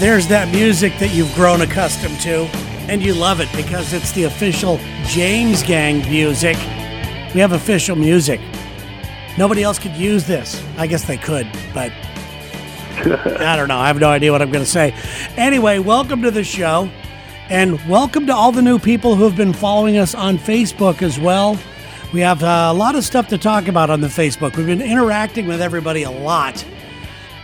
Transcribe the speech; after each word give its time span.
There's 0.00 0.26
that 0.28 0.48
music 0.48 0.96
that 0.98 1.12
you've 1.12 1.34
grown 1.34 1.60
accustomed 1.60 2.18
to, 2.20 2.44
and 2.88 3.02
you 3.02 3.12
love 3.12 3.40
it 3.40 3.50
because 3.54 3.92
it's 3.92 4.12
the 4.12 4.22
official 4.22 4.78
Jaymes 5.04 5.62
Gang 5.62 5.98
music. 6.08 6.56
We 7.34 7.40
have 7.40 7.52
official 7.52 7.96
music. 7.96 8.40
Nobody 9.36 9.62
else 9.62 9.78
could 9.78 9.94
use 9.94 10.26
this. 10.26 10.64
I 10.78 10.86
guess 10.86 11.04
they 11.04 11.18
could, 11.18 11.46
but 11.74 11.92
I 13.42 13.56
don't 13.56 13.68
know. 13.68 13.76
I 13.76 13.88
have 13.88 14.00
no 14.00 14.08
idea 14.08 14.32
what 14.32 14.40
I'm 14.40 14.50
going 14.50 14.64
to 14.64 14.70
say. 14.70 14.94
Anyway, 15.36 15.80
welcome 15.80 16.22
to 16.22 16.30
the 16.30 16.44
show, 16.44 16.88
and 17.50 17.78
welcome 17.86 18.26
to 18.28 18.34
all 18.34 18.52
the 18.52 18.62
new 18.62 18.78
people 18.78 19.16
who 19.16 19.24
have 19.24 19.36
been 19.36 19.52
following 19.52 19.98
us 19.98 20.14
on 20.14 20.38
Facebook 20.38 21.02
as 21.02 21.20
well. 21.20 21.58
We 22.14 22.20
have 22.20 22.42
uh, 22.42 22.70
a 22.70 22.74
lot 22.74 22.94
of 22.94 23.04
stuff 23.04 23.28
to 23.28 23.36
talk 23.36 23.68
about 23.68 23.90
on 23.90 24.00
the 24.00 24.08
Facebook. 24.08 24.56
We've 24.56 24.64
been 24.64 24.80
interacting 24.80 25.46
with 25.46 25.60
everybody 25.60 26.04
a 26.04 26.10
lot, 26.10 26.64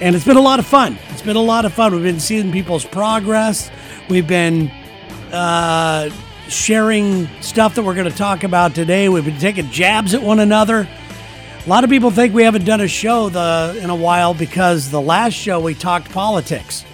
and 0.00 0.14
it's 0.14 0.24
been 0.24 0.36
a 0.36 0.42
lot 0.42 0.58
of 0.58 0.66
fun. 0.66 0.98
It's 1.10 1.22
been 1.22 1.36
a 1.36 1.42
lot 1.42 1.64
of 1.64 1.72
fun. 1.72 1.92
We've 1.92 2.02
been 2.02 2.20
seeing 2.20 2.52
people's 2.52 2.84
progress. 2.84 3.70
We've 4.08 4.26
been 4.26 4.70
uh, 5.32 6.10
sharing 6.48 7.28
stuff 7.40 7.74
that 7.74 7.82
we're 7.82 7.94
going 7.94 8.10
to 8.10 8.16
talk 8.16 8.44
about 8.44 8.74
today. 8.74 9.08
We've 9.08 9.24
been 9.24 9.38
taking 9.38 9.70
jabs 9.70 10.14
at 10.14 10.22
one 10.22 10.40
another. 10.40 10.86
A 11.64 11.68
lot 11.68 11.82
of 11.82 11.90
people 11.90 12.10
think 12.10 12.34
we 12.34 12.44
haven't 12.44 12.64
done 12.64 12.80
a 12.80 12.88
show 12.88 13.28
the, 13.28 13.78
in 13.82 13.90
a 13.90 13.96
while 13.96 14.34
because 14.34 14.90
the 14.90 15.00
last 15.00 15.32
show 15.32 15.60
we 15.60 15.74
talked 15.74 16.10
politics. 16.12 16.84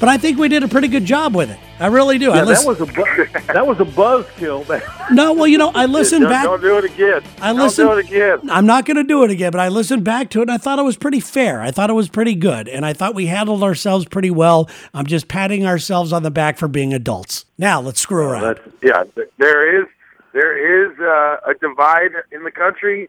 But 0.00 0.08
I 0.08 0.16
think 0.16 0.38
we 0.38 0.48
did 0.48 0.62
a 0.62 0.68
pretty 0.68 0.88
good 0.88 1.04
job 1.04 1.34
with 1.34 1.50
it. 1.50 1.60
I 1.80 1.86
really 1.88 2.18
do. 2.18 2.30
I 2.30 2.36
Yeah, 2.36 2.44
that 2.44 2.64
was 2.66 2.80
a 2.80 2.86
bu- 2.86 3.26
that 3.52 3.66
was 3.66 3.80
a 3.80 3.84
buzzkill. 3.84 4.64
no, 5.10 5.32
well, 5.32 5.46
you 5.46 5.58
know, 5.58 5.70
I 5.74 5.86
listened 5.98 6.22
don't, 6.22 6.30
back. 6.30 6.44
don't 6.44 6.60
do 6.60 6.78
it 6.78 6.84
again. 6.84 7.22
I 7.40 7.48
don't 7.52 7.58
listened- 7.62 7.88
do 7.90 7.98
it 7.98 8.06
again. 8.06 8.50
I'm 8.50 8.66
not 8.66 8.84
going 8.86 8.96
to 8.96 9.04
do 9.04 9.24
it 9.24 9.30
again, 9.30 9.50
but 9.50 9.60
I 9.60 9.68
listened 9.68 10.04
back 10.04 10.30
to 10.30 10.38
it 10.40 10.42
and 10.42 10.50
I 10.52 10.56
thought 10.58 10.78
it 10.78 10.82
was 10.84 10.96
pretty 10.96 11.20
fair. 11.20 11.60
I 11.60 11.70
thought 11.72 11.90
it 11.90 11.94
was 11.94 12.08
pretty 12.08 12.34
good. 12.36 12.68
And 12.68 12.86
I 12.86 12.92
thought 12.92 13.14
we 13.14 13.26
handled 13.26 13.62
ourselves 13.62 14.04
pretty 14.06 14.30
well. 14.30 14.68
I'm 14.94 15.06
just 15.06 15.26
patting 15.28 15.66
ourselves 15.66 16.12
on 16.12 16.22
the 16.22 16.30
back 16.30 16.58
for 16.58 16.68
being 16.68 16.94
adults. 16.94 17.44
Now 17.58 17.80
let's 17.80 18.00
screw 18.00 18.24
around. 18.24 18.42
That's 18.42 18.60
Yeah, 18.82 19.02
there 19.38 19.80
is 19.82 19.86
there 20.32 20.90
is 20.90 20.98
uh, 21.00 21.36
a 21.50 21.54
divide 21.60 22.10
in 22.32 22.42
the 22.44 22.50
country, 22.50 23.08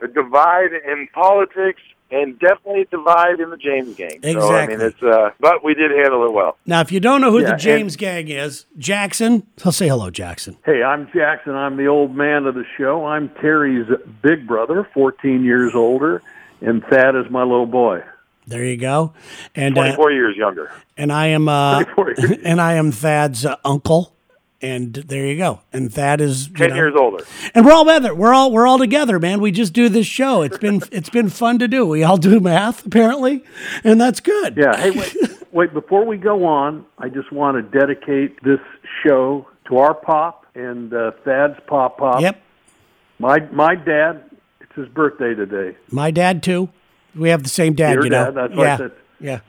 a 0.00 0.06
divide 0.08 0.72
in 0.72 1.08
politics, 1.12 1.80
and 2.10 2.38
definitely 2.38 2.82
a 2.82 2.84
divide 2.86 3.40
in 3.40 3.50
the 3.50 3.56
Jaymes 3.56 3.96
gang. 3.96 4.20
So, 4.22 4.28
I 4.28 4.32
Exactly. 4.32 4.76
mean, 4.76 4.86
it's 4.86 5.02
uh, 5.02 5.30
but 5.40 5.62
we 5.64 5.74
did 5.74 5.90
handle 5.90 6.24
it 6.26 6.32
well. 6.32 6.56
Now, 6.66 6.80
if 6.80 6.90
you 6.92 7.00
don't 7.00 7.20
know 7.20 7.30
who 7.30 7.40
Yeah, 7.40 7.48
the 7.48 7.52
and- 7.52 7.60
Jaymes 7.62 7.96
Gang 7.96 8.28
is, 8.28 8.66
Jackson, 8.78 9.46
I'll 9.64 9.72
say 9.72 9.88
hello, 9.88 10.10
Jackson. 10.10 10.56
Hey, 10.64 10.82
I'm 10.82 11.08
Jackson. 11.14 11.54
I'm 11.54 11.76
the 11.76 11.86
old 11.86 12.14
man 12.16 12.46
of 12.46 12.54
the 12.54 12.64
show. 12.76 13.04
I'm 13.06 13.28
Terry's 13.40 13.86
big 14.22 14.46
brother, 14.46 14.88
14 14.94 15.44
years 15.44 15.74
older, 15.74 16.22
and 16.60 16.82
Thad 16.84 17.16
is 17.16 17.30
my 17.30 17.42
little 17.42 17.66
boy. 17.66 18.02
There 18.46 18.64
you 18.64 18.76
go. 18.76 19.12
And 19.54 19.76
uh, 19.78 19.82
Twenty 19.82 19.96
four 19.96 20.10
years 20.10 20.36
younger. 20.36 20.72
and 20.96 21.12
I 21.12 21.26
am 21.28 21.48
uh, 21.48 21.84
24 21.84 22.14
years. 22.30 22.38
and 22.44 22.60
I 22.60 22.72
am 22.74 22.90
Thad's 22.90 23.46
uh, 23.46 23.56
uncle. 23.64 24.16
And 24.62 24.92
there 24.94 25.26
you 25.26 25.38
go. 25.38 25.60
And 25.72 25.92
Thad 25.92 26.20
is 26.20 26.48
Ten 26.54 26.68
know- 26.70 26.74
years 26.76 26.94
older. 26.98 27.24
And 27.54 27.64
we're 27.64 27.72
all 27.72 27.84
together. 27.84 28.14
We're 28.14 28.34
all 28.34 28.52
we're 28.52 28.66
all 28.66 28.78
together, 28.78 29.18
man. 29.18 29.40
We 29.40 29.52
just 29.52 29.72
do 29.72 29.88
this 29.88 30.06
show. 30.06 30.42
It's 30.42 30.58
been 30.58 30.82
it's 30.92 31.08
been 31.10 31.30
fun 31.30 31.58
to 31.60 31.68
do. 31.68 31.86
We 31.86 32.02
all 32.04 32.18
do 32.18 32.40
math 32.40 32.84
apparently, 32.84 33.42
and 33.84 33.98
that's 34.00 34.20
good. 34.20 34.56
Yeah. 34.58 34.76
Hey, 34.76 34.90
wait, 34.90 35.16
wait. 35.52 35.72
Before 35.72 36.04
we 36.04 36.18
go 36.18 36.44
on, 36.44 36.84
I 36.98 37.08
just 37.08 37.32
want 37.32 37.56
to 37.56 37.78
dedicate 37.78 38.42
this 38.42 38.60
show 39.02 39.48
to 39.68 39.78
our 39.78 39.94
pop 39.94 40.44
and 40.54 40.92
uh, 40.92 41.12
Thad's 41.24 41.58
pop 41.66 41.96
pop. 41.98 42.20
Yep. 42.20 42.42
My 43.18 43.38
my 43.52 43.74
dad. 43.74 44.24
It's 44.60 44.74
his 44.74 44.88
birthday 44.88 45.34
today. 45.34 45.76
My 45.90 46.10
dad 46.10 46.42
too. 46.42 46.68
We 47.16 47.30
have 47.30 47.42
the 47.42 47.48
same 47.48 47.72
dad, 47.74 47.94
Your 47.94 48.04
you 48.04 48.10
know. 48.10 48.26
dad, 48.30 48.34
that's 48.34 48.54
yeah. 48.54 48.76
that- 48.76 48.96
yeah. 49.20 49.40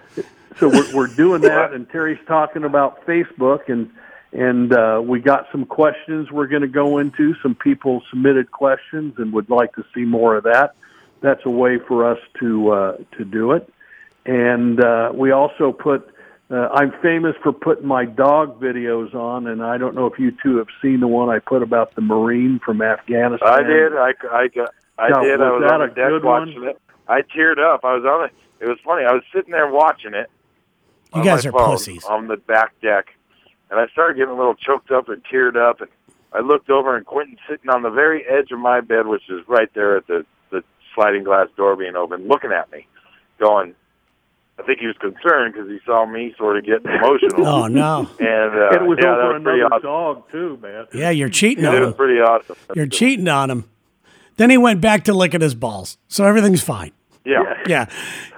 So 0.57 0.67
we're, 0.67 0.95
we're 0.95 1.07
doing 1.07 1.41
that, 1.41 1.73
and 1.73 1.87
Terry's 1.89 2.17
talking 2.27 2.63
about 2.65 3.05
Facebook, 3.05 3.69
and 3.69 3.89
and 4.33 4.73
uh, 4.73 5.01
we 5.03 5.19
got 5.19 5.47
some 5.51 5.65
questions 5.65 6.31
we're 6.31 6.47
going 6.47 6.61
to 6.61 6.67
go 6.67 6.97
into. 6.99 7.35
Some 7.41 7.55
people 7.55 8.01
submitted 8.09 8.51
questions 8.51 9.15
and 9.17 9.33
would 9.33 9.49
like 9.49 9.73
to 9.75 9.85
see 9.93 10.05
more 10.05 10.35
of 10.37 10.43
that. 10.45 10.75
That's 11.21 11.41
a 11.45 11.49
way 11.49 11.77
for 11.79 12.09
us 12.09 12.19
to 12.39 12.71
uh, 12.71 12.97
to 13.17 13.25
do 13.25 13.51
it, 13.51 13.71
and 14.25 14.83
uh, 14.83 15.11
we 15.13 15.31
also 15.31 15.71
put. 15.71 16.07
Uh, 16.49 16.67
I'm 16.73 16.91
famous 17.01 17.33
for 17.41 17.53
putting 17.53 17.87
my 17.87 18.03
dog 18.03 18.59
videos 18.59 19.15
on, 19.15 19.47
and 19.47 19.63
I 19.63 19.77
don't 19.77 19.95
know 19.95 20.05
if 20.07 20.19
you 20.19 20.35
two 20.43 20.57
have 20.57 20.67
seen 20.81 20.99
the 20.99 21.07
one 21.07 21.29
I 21.29 21.39
put 21.39 21.63
about 21.63 21.95
the 21.95 22.01
Marine 22.01 22.59
from 22.59 22.81
Afghanistan. 22.81 23.47
I 23.49 23.63
did. 23.63 23.93
I, 23.95 24.11
I, 24.29 24.47
got- 24.49 24.73
I 24.99 25.09
Now, 25.09 25.21
did. 25.21 25.39
I 25.39 25.49
was 25.49 25.61
was 25.61 25.71
on 25.71 25.79
the 25.79 25.85
a 25.85 25.87
deck 25.87 25.95
good 26.09 26.23
one? 26.25 26.47
watching 26.49 26.63
it. 26.65 26.81
I 27.07 27.21
teared 27.21 27.57
up. 27.57 27.85
I 27.85 27.93
was 27.95 28.03
on 28.03 28.25
it. 28.25 28.33
It 28.59 28.67
was 28.67 28.77
funny. 28.83 29.05
I 29.05 29.13
was 29.13 29.23
sitting 29.33 29.51
there 29.51 29.69
watching 29.71 30.13
it. 30.13 30.29
You 31.15 31.23
guys 31.23 31.45
are 31.45 31.53
pussies. 31.53 32.03
on 32.03 32.27
the 32.27 32.35
back 32.35 32.73
deck, 32.81 33.13
and 33.71 33.79
I 33.79 33.87
started 33.87 34.17
getting 34.17 34.33
a 34.33 34.37
little 34.37 34.53
choked 34.55 34.91
up 34.91 35.09
and 35.09 35.23
teared 35.25 35.55
up. 35.57 35.81
And 35.81 35.89
I 36.33 36.41
looked 36.41 36.69
over, 36.69 36.95
and 36.95 37.05
Quentin 37.05 37.37
sitting 37.49 37.69
on 37.69 37.81
the 37.81 37.89
very 37.89 38.23
edge 38.25 38.51
of 38.51 38.59
my 38.59 38.81
bed, 38.81 39.07
which 39.07 39.23
is 39.29 39.39
right 39.47 39.69
there 39.73 39.97
at 39.97 40.05
the 40.07 40.25
the 40.51 40.63
sliding 40.93 41.23
glass 41.23 41.47
door 41.57 41.75
being 41.75 41.95
open, 41.95 42.27
looking 42.27 42.51
at 42.51 42.71
me, 42.71 42.85
going. 43.39 43.73
I 44.59 44.63
think 44.63 44.79
he 44.79 44.85
was 44.85 44.97
concerned 44.97 45.53
because 45.55 45.69
he 45.69 45.79
saw 45.85 46.05
me 46.05 46.35
sort 46.37 46.57
of 46.57 46.65
getting 46.65 46.85
emotional. 46.91 47.47
Oh 47.47 47.67
no. 47.67 48.07
And 48.19 48.53
uh, 48.53 48.69
it 48.75 48.83
was 48.87 48.99
yeah, 49.01 49.09
over 49.13 49.21
that 49.21 49.33
was 49.33 49.43
pretty 49.43 49.61
another 49.61 49.87
awesome. 49.87 50.21
dog 50.21 50.31
too, 50.31 50.59
man. 50.61 50.87
Yeah, 50.93 51.09
you're 51.09 51.29
cheating 51.29 51.63
It 51.63 51.67
on 51.67 51.79
was 51.79 51.87
him. 51.89 51.93
pretty 51.95 52.19
awesome. 52.19 52.55
You're 52.75 52.85
cheating 52.85 53.27
on 53.27 53.49
him. 53.49 53.69
Then 54.37 54.49
he 54.51 54.57
went 54.57 54.79
back 54.79 55.05
to 55.05 55.13
licking 55.13 55.41
his 55.41 55.55
balls. 55.55 55.97
So 56.07 56.25
everything's 56.25 56.61
fine. 56.61 56.91
Yeah. 57.23 57.61
Yeah. 57.67 57.85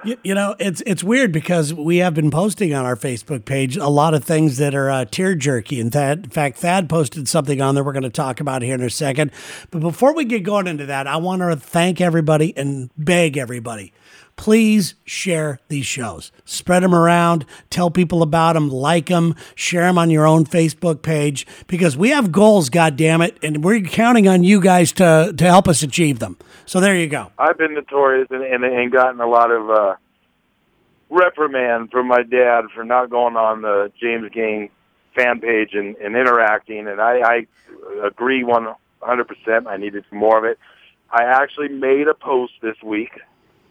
You, 0.04 0.18
you 0.22 0.34
know, 0.34 0.54
it's 0.58 0.82
it's 0.86 1.02
weird 1.02 1.32
because 1.32 1.72
we 1.72 1.98
have 1.98 2.12
been 2.12 2.30
posting 2.30 2.74
on 2.74 2.84
our 2.84 2.96
Facebook 2.96 3.46
page 3.46 3.76
a 3.76 3.88
lot 3.88 4.12
of 4.12 4.24
things 4.24 4.58
that 4.58 4.74
are 4.74 4.90
uh, 4.90 5.04
tear 5.06 5.34
jerky. 5.34 5.80
And 5.80 5.90
Thad, 5.90 6.24
in 6.24 6.30
fact, 6.30 6.58
Thad 6.58 6.88
posted 6.88 7.26
something 7.26 7.62
on 7.62 7.74
there 7.74 7.82
we're 7.82 7.92
going 7.92 8.02
to 8.02 8.10
talk 8.10 8.40
about 8.40 8.60
here 8.60 8.74
in 8.74 8.82
a 8.82 8.90
second. 8.90 9.30
But 9.70 9.80
before 9.80 10.14
we 10.14 10.24
get 10.26 10.42
going 10.42 10.66
into 10.66 10.86
that, 10.86 11.06
I 11.06 11.16
want 11.16 11.40
to 11.40 11.56
thank 11.56 12.00
everybody 12.00 12.54
and 12.56 12.90
beg 12.98 13.38
everybody. 13.38 13.92
Please 14.36 14.94
share 15.04 15.60
these 15.68 15.86
shows. 15.86 16.32
Spread 16.44 16.82
them 16.82 16.94
around. 16.94 17.46
Tell 17.70 17.90
people 17.90 18.22
about 18.22 18.54
them. 18.54 18.68
Like 18.68 19.06
them. 19.06 19.36
Share 19.54 19.84
them 19.84 19.98
on 19.98 20.10
your 20.10 20.26
own 20.26 20.44
Facebook 20.44 21.02
page 21.02 21.46
because 21.66 21.96
we 21.96 22.10
have 22.10 22.32
goals, 22.32 22.68
God 22.68 22.96
damn 22.96 23.22
it, 23.22 23.38
and 23.42 23.62
we're 23.62 23.80
counting 23.80 24.26
on 24.28 24.42
you 24.44 24.60
guys 24.60 24.92
to 24.92 25.32
to 25.36 25.44
help 25.44 25.68
us 25.68 25.82
achieve 25.82 26.18
them. 26.18 26.36
So 26.66 26.80
there 26.80 26.96
you 26.96 27.06
go. 27.06 27.30
I've 27.38 27.58
been 27.58 27.74
notorious 27.74 28.28
and, 28.30 28.42
and, 28.42 28.64
and 28.64 28.90
gotten 28.90 29.20
a 29.20 29.26
lot 29.26 29.50
of 29.50 29.70
uh, 29.70 29.94
reprimand 31.10 31.90
from 31.90 32.08
my 32.08 32.22
dad 32.22 32.64
for 32.74 32.84
not 32.84 33.10
going 33.10 33.36
on 33.36 33.62
the 33.62 33.92
Jaymes 34.02 34.32
Gang 34.32 34.70
fan 35.14 35.40
page 35.40 35.70
and, 35.74 35.96
and 35.96 36.16
interacting, 36.16 36.88
and 36.88 37.00
I, 37.00 37.20
I 37.20 38.06
agree 38.06 38.42
100%. 38.42 39.66
I 39.66 39.76
needed 39.76 40.04
more 40.10 40.38
of 40.38 40.44
it. 40.44 40.58
I 41.10 41.24
actually 41.24 41.68
made 41.68 42.08
a 42.08 42.14
post 42.14 42.54
this 42.60 42.76
week, 42.82 43.20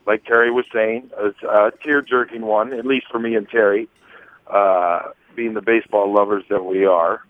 like 0.05 0.25
Terry 0.25 0.51
was 0.51 0.65
saying, 0.73 1.11
a, 1.17 1.47
a 1.47 1.71
tear-jerking 1.83 2.41
one, 2.41 2.73
at 2.73 2.85
least 2.85 3.07
for 3.11 3.19
me 3.19 3.35
and 3.35 3.47
Terry, 3.47 3.87
uh, 4.47 5.09
being 5.35 5.53
the 5.53 5.61
baseball 5.61 6.13
lovers 6.13 6.43
that 6.49 6.63
we 6.63 6.85
are, 6.85 7.21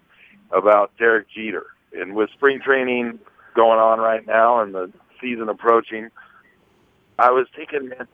about 0.51 0.91
Derek 0.97 1.29
Jeter. 1.29 1.65
And 1.93 2.15
with 2.15 2.29
spring 2.31 2.59
training 2.59 3.19
going 3.55 3.79
on 3.79 3.99
right 3.99 4.25
now 4.25 4.61
and 4.61 4.73
the 4.73 4.91
season 5.21 5.49
approaching, 5.49 6.09
I 7.19 7.31
was 7.31 7.47
thinking, 7.55 7.89
man, 7.89 8.07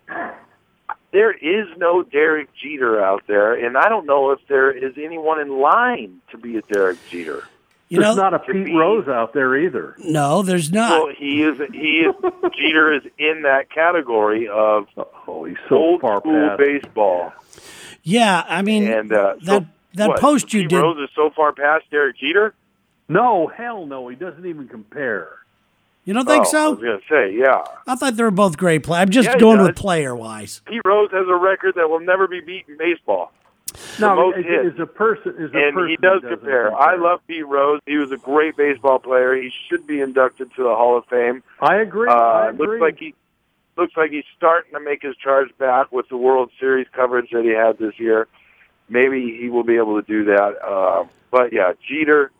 there 1.11 1.31
is 1.31 1.67
no 1.77 2.03
Derek 2.03 2.49
Jeter 2.53 3.03
out 3.03 3.23
there, 3.27 3.53
and 3.53 3.77
I 3.77 3.89
don't 3.89 4.05
know 4.05 4.31
if 4.31 4.39
there 4.47 4.71
is 4.71 4.93
anyone 4.97 5.39
in 5.39 5.59
line 5.59 6.21
to 6.31 6.37
be 6.37 6.57
a 6.57 6.61
Derek 6.61 6.97
Jeter. 7.09 7.47
You 7.89 7.99
There's 8.01 8.15
know, 8.15 8.21
not 8.21 8.33
a 8.35 8.39
Pete 8.39 8.65
be- 8.67 8.75
Rose 8.75 9.07
out 9.07 9.33
there 9.33 9.57
either. 9.57 9.95
no, 9.97 10.43
there's 10.43 10.71
not. 10.71 10.91
Well, 11.05 11.13
he 11.17 11.41
is. 11.41 11.57
He 11.73 12.01
is. 12.01 12.13
Jeter 12.55 12.93
is 12.93 13.01
in 13.17 13.41
that 13.43 13.71
category 13.73 14.47
of 14.47 14.85
Oh, 15.27 15.45
he's 15.45 15.57
so 15.67 15.75
old 15.75 16.01
far 16.01 16.19
school 16.19 16.49
past. 16.49 16.59
baseball. 16.59 17.33
Yeah, 18.03 18.43
I 18.47 18.61
mean 18.61 18.87
And 18.87 19.11
uh, 19.11 19.35
that 19.41 19.45
so, 19.45 19.65
that 19.95 20.09
what, 20.09 20.19
post 20.19 20.53
you 20.53 20.61
Pete 20.61 20.69
did. 20.69 20.81
Rose 20.81 20.97
is 20.99 21.09
so 21.15 21.31
far 21.35 21.51
past 21.51 21.85
Derek 21.89 22.17
Jeter. 22.17 22.53
No, 23.07 23.47
hell 23.47 23.87
no. 23.87 24.07
He 24.07 24.15
doesn't 24.15 24.45
even 24.45 24.67
compare. 24.67 25.29
You 26.05 26.13
don't 26.13 26.25
think 26.27 26.45
oh, 26.45 26.47
I 26.47 26.51
so? 26.51 26.71
was 26.71 26.79
gonna 26.79 26.99
say, 27.09 27.35
yeah. 27.35 27.63
I 27.87 27.95
thought 27.95 28.15
they 28.15 28.23
were 28.23 28.29
both 28.31 28.55
great 28.57 28.83
players. 28.83 29.01
I'm 29.01 29.09
just 29.09 29.27
Yeah, 29.29 29.37
going 29.39 29.61
with 29.63 29.75
player 29.75 30.15
wise. 30.15 30.61
Pete 30.67 30.81
Rose 30.85 31.09
has 31.11 31.25
a 31.27 31.35
record 31.35 31.73
that 31.75 31.89
will 31.89 31.99
never 31.99 32.27
be 32.27 32.39
beat 32.39 32.65
in 32.67 32.77
baseball. 32.77 33.31
No, 33.99 34.15
most 34.15 34.37
as, 34.39 34.45
hits. 34.45 34.73
as 34.75 34.79
a 34.79 34.85
person, 34.85 35.33
as 35.37 35.51
a 35.53 35.57
and 35.57 35.73
person, 35.75 35.89
he 35.89 35.97
does 35.97 36.21
doesn't 36.21 36.37
compare. 36.39 36.73
I 36.75 36.95
love 36.95 37.19
Pete 37.27 37.45
Rose. 37.47 37.79
He 37.85 37.97
was 37.97 38.11
a 38.11 38.17
great 38.17 38.55
baseball 38.57 38.99
player. 38.99 39.35
He 39.35 39.51
should 39.67 39.85
be 39.87 40.01
inducted 40.01 40.49
to 40.55 40.63
the 40.63 40.75
Hall 40.75 40.97
of 40.97 41.05
Fame. 41.05 41.43
I 41.61 41.77
agree. 41.77 42.09
Uh, 42.09 42.13
I 42.13 42.47
it 42.47 42.55
agree. 42.55 42.67
looks 42.67 42.81
like 42.81 42.97
he 42.99 43.15
looks 43.77 43.93
like 43.97 44.11
he's 44.11 44.25
starting 44.35 44.73
to 44.73 44.79
make 44.79 45.01
his 45.01 45.15
charge 45.17 45.49
back 45.57 45.91
with 45.91 46.07
the 46.09 46.17
World 46.17 46.51
Series 46.59 46.87
coverage 46.93 47.29
that 47.31 47.43
he 47.43 47.51
had 47.51 47.77
this 47.77 47.97
year. 47.99 48.27
Maybe 48.89 49.37
he 49.39 49.49
will 49.49 49.63
be 49.63 49.77
able 49.77 50.01
to 50.01 50.07
do 50.07 50.25
that. 50.25 50.55
Uh, 50.65 51.05
but 51.31 51.53
yeah, 51.53 51.73
Jeter, 51.87 52.31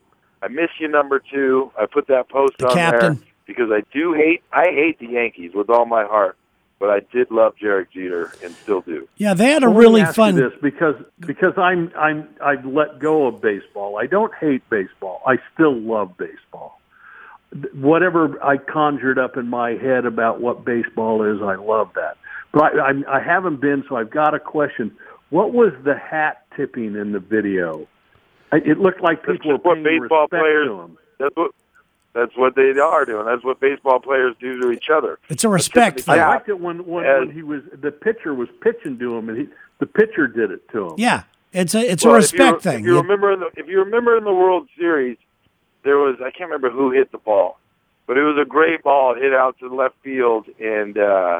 I 0.42 0.48
miss 0.48 0.70
you, 0.80 0.88
number 0.88 1.20
two. 1.20 1.72
I 1.80 1.86
put 1.86 2.08
that 2.08 2.28
post 2.30 2.58
The 2.58 2.68
on 2.70 2.76
captain. 2.76 3.16
there 3.16 3.24
because 3.46 3.72
I 3.72 3.82
do 3.94 4.14
hate 4.14 4.44
I 4.52 4.66
hate 4.66 5.00
the 5.00 5.08
Yankees 5.08 5.52
with 5.54 5.70
all 5.70 5.86
my 5.86 6.04
heart. 6.06 6.38
But 6.80 6.90
I 6.90 7.02
did 7.12 7.30
love 7.30 7.54
Derek 7.62 7.92
Jeter 7.92 8.31
and 8.44 8.56
still 8.56 8.81
do. 8.81 9.08
Yeah, 9.18 9.34
they 9.34 9.52
had 9.52 9.64
a 9.64 9.68
Let 9.68 9.76
me 9.76 9.80
really 9.80 10.02
ask 10.02 10.18
you 10.18 10.24
fun. 10.24 10.36
this 10.36 10.54
because 10.62 10.96
because 11.20 11.54
I'm 11.58 11.92
I'm 11.98 12.28
I've 12.42 12.66
let 12.66 13.00
go 13.00 13.28
of 13.28 13.42
baseball. 13.42 13.98
I 13.98 14.08
don't 14.08 14.34
hate 14.36 14.68
baseball. 14.70 15.22
I 15.28 15.38
still 15.54 15.76
love 15.78 16.18
baseball. 16.18 16.80
Whatever 17.74 18.42
I 18.44 18.58
conjured 18.58 19.18
up 19.18 19.36
in 19.36 19.48
my 19.50 19.72
head 19.72 20.06
about 20.06 20.40
what 20.40 20.64
baseball 20.64 21.24
is, 21.24 21.42
I 21.42 21.56
love 21.56 21.90
that. 21.96 22.18
But 22.52 22.64
I, 22.64 22.80
I'm, 22.81 23.06
I 23.08 23.20
haven't 23.20 23.60
been, 23.60 23.84
so 23.90 23.96
I've 23.96 24.12
got 24.12 24.34
a 24.34 24.40
question. 24.40 24.96
What 25.31 25.52
was 25.54 25.74
the 25.84 25.96
hat 25.98 26.46
tipping 26.56 26.96
in 26.96 27.12
the 27.12 27.20
video? 27.20 27.88
It 28.52 28.80
looked 28.80 29.02
like 29.02 29.22
people 29.24 29.52
were 29.52 29.58
just 29.58 29.66
what 29.66 29.76
paying 29.84 30.00
baseball 30.02 30.22
respect 30.24 30.42
players. 30.42 30.68
to 30.68 30.80
him. 30.80 30.98
That's 31.20 31.36
what. 31.36 31.52
That's 32.19 32.36
what 32.38 32.56
they 32.56 32.71
are 32.77 33.06
doing. 33.06 33.25
That's 33.25 33.44
what 33.44 33.60
baseball 33.60 34.00
players 34.00 34.36
do 34.39 34.60
to 34.62 34.71
each 34.71 34.89
other. 34.94 35.19
It's 35.30 35.44
a 35.44 35.50
respect 35.50 36.00
Yeah. 36.00 36.04
thing. 36.04 36.19
I 36.21 36.27
liked 36.27 36.50
it 36.50 36.60
when 36.60 36.86
when, 36.86 37.06
As- 37.06 37.19
when 37.27 37.31
he 37.31 37.44
was 37.44 37.62
the 37.81 37.92
pitcher 37.92 38.33
was 38.33 38.50
pitching 38.62 39.00
to 39.00 39.16
him, 39.18 39.30
and 39.30 39.38
he, 39.38 39.48
the 39.80 39.86
pitcher 39.86 40.27
did 40.27 40.51
it 40.51 40.68
to 40.69 40.88
him. 40.88 40.94
Yeah, 40.98 41.24
it's 41.54 41.74
a 41.75 41.80
it's 41.92 42.04
Well, 42.04 42.16
a 42.16 42.18
if 42.18 42.24
respect 42.24 42.62
thing. 42.63 42.80
If 42.81 42.86
you 42.86 42.95
You- 42.95 43.01
remember, 43.01 43.31
in 43.31 43.39
the, 43.39 43.50
if 43.56 43.68
you 43.68 43.80
remember 43.80 44.18
in 44.18 44.24
the 44.25 44.33
World 44.33 44.68
Series, 44.77 45.18
there 45.83 45.98
was 45.98 46.16
I 46.19 46.31
can't 46.31 46.50
remember 46.51 46.69
who 46.69 46.92
hit 46.92 47.12
the 47.12 47.18
ball, 47.19 47.57
but 48.06 48.18
it 48.18 48.24
was 48.24 48.38
a 48.38 48.45
great 48.45 48.83
ball 48.83 49.16
hit 49.16 49.33
out 49.33 49.57
to 49.60 49.69
the 49.69 49.75
left 49.75 49.95
field, 50.04 50.45
and 50.60 50.98
uh, 50.98 51.39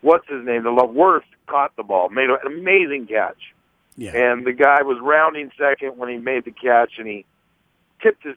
what's 0.00 0.26
his 0.28 0.44
name? 0.44 0.64
The 0.64 0.70
Werth 0.70 1.22
caught 1.46 1.76
the 1.76 1.84
ball, 1.84 2.08
made 2.08 2.30
an 2.30 2.38
amazing 2.46 3.06
catch, 3.06 3.54
yeah. 3.96 4.10
and 4.16 4.44
the 4.44 4.52
guy 4.52 4.82
was 4.82 4.98
rounding 5.00 5.52
second 5.56 5.96
when 5.98 6.08
he 6.08 6.16
made 6.16 6.44
the 6.44 6.50
catch, 6.52 6.98
and 6.98 7.06
he 7.06 7.24
tipped 8.02 8.24
his 8.24 8.34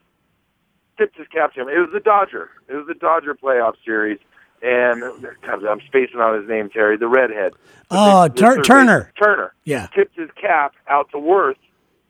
tipped 0.96 1.16
his 1.16 1.26
cap 1.28 1.54
to 1.54 1.62
him. 1.62 1.68
It 1.68 1.78
was 1.78 1.90
the 1.92 2.00
Dodger. 2.00 2.50
It 2.68 2.74
was 2.74 2.86
the 2.86 2.94
Dodger 2.94 3.34
playoff 3.34 3.74
series. 3.84 4.18
And 4.62 5.00
God, 5.42 5.64
I'm 5.66 5.80
spacing 5.86 6.20
on 6.20 6.40
his 6.40 6.48
name, 6.48 6.70
Terry, 6.70 6.96
the 6.96 7.08
redhead. 7.08 7.52
The 7.52 7.58
Oh, 7.90 8.24
big- 8.28 8.34
the 8.36 8.40
Tur- 8.40 8.62
Turner. 8.62 9.12
Turner 9.22 9.52
Yeah, 9.64 9.88
tipped 9.94 10.16
his 10.16 10.30
cap 10.40 10.72
out 10.88 11.10
to 11.10 11.18
Werth, 11.18 11.56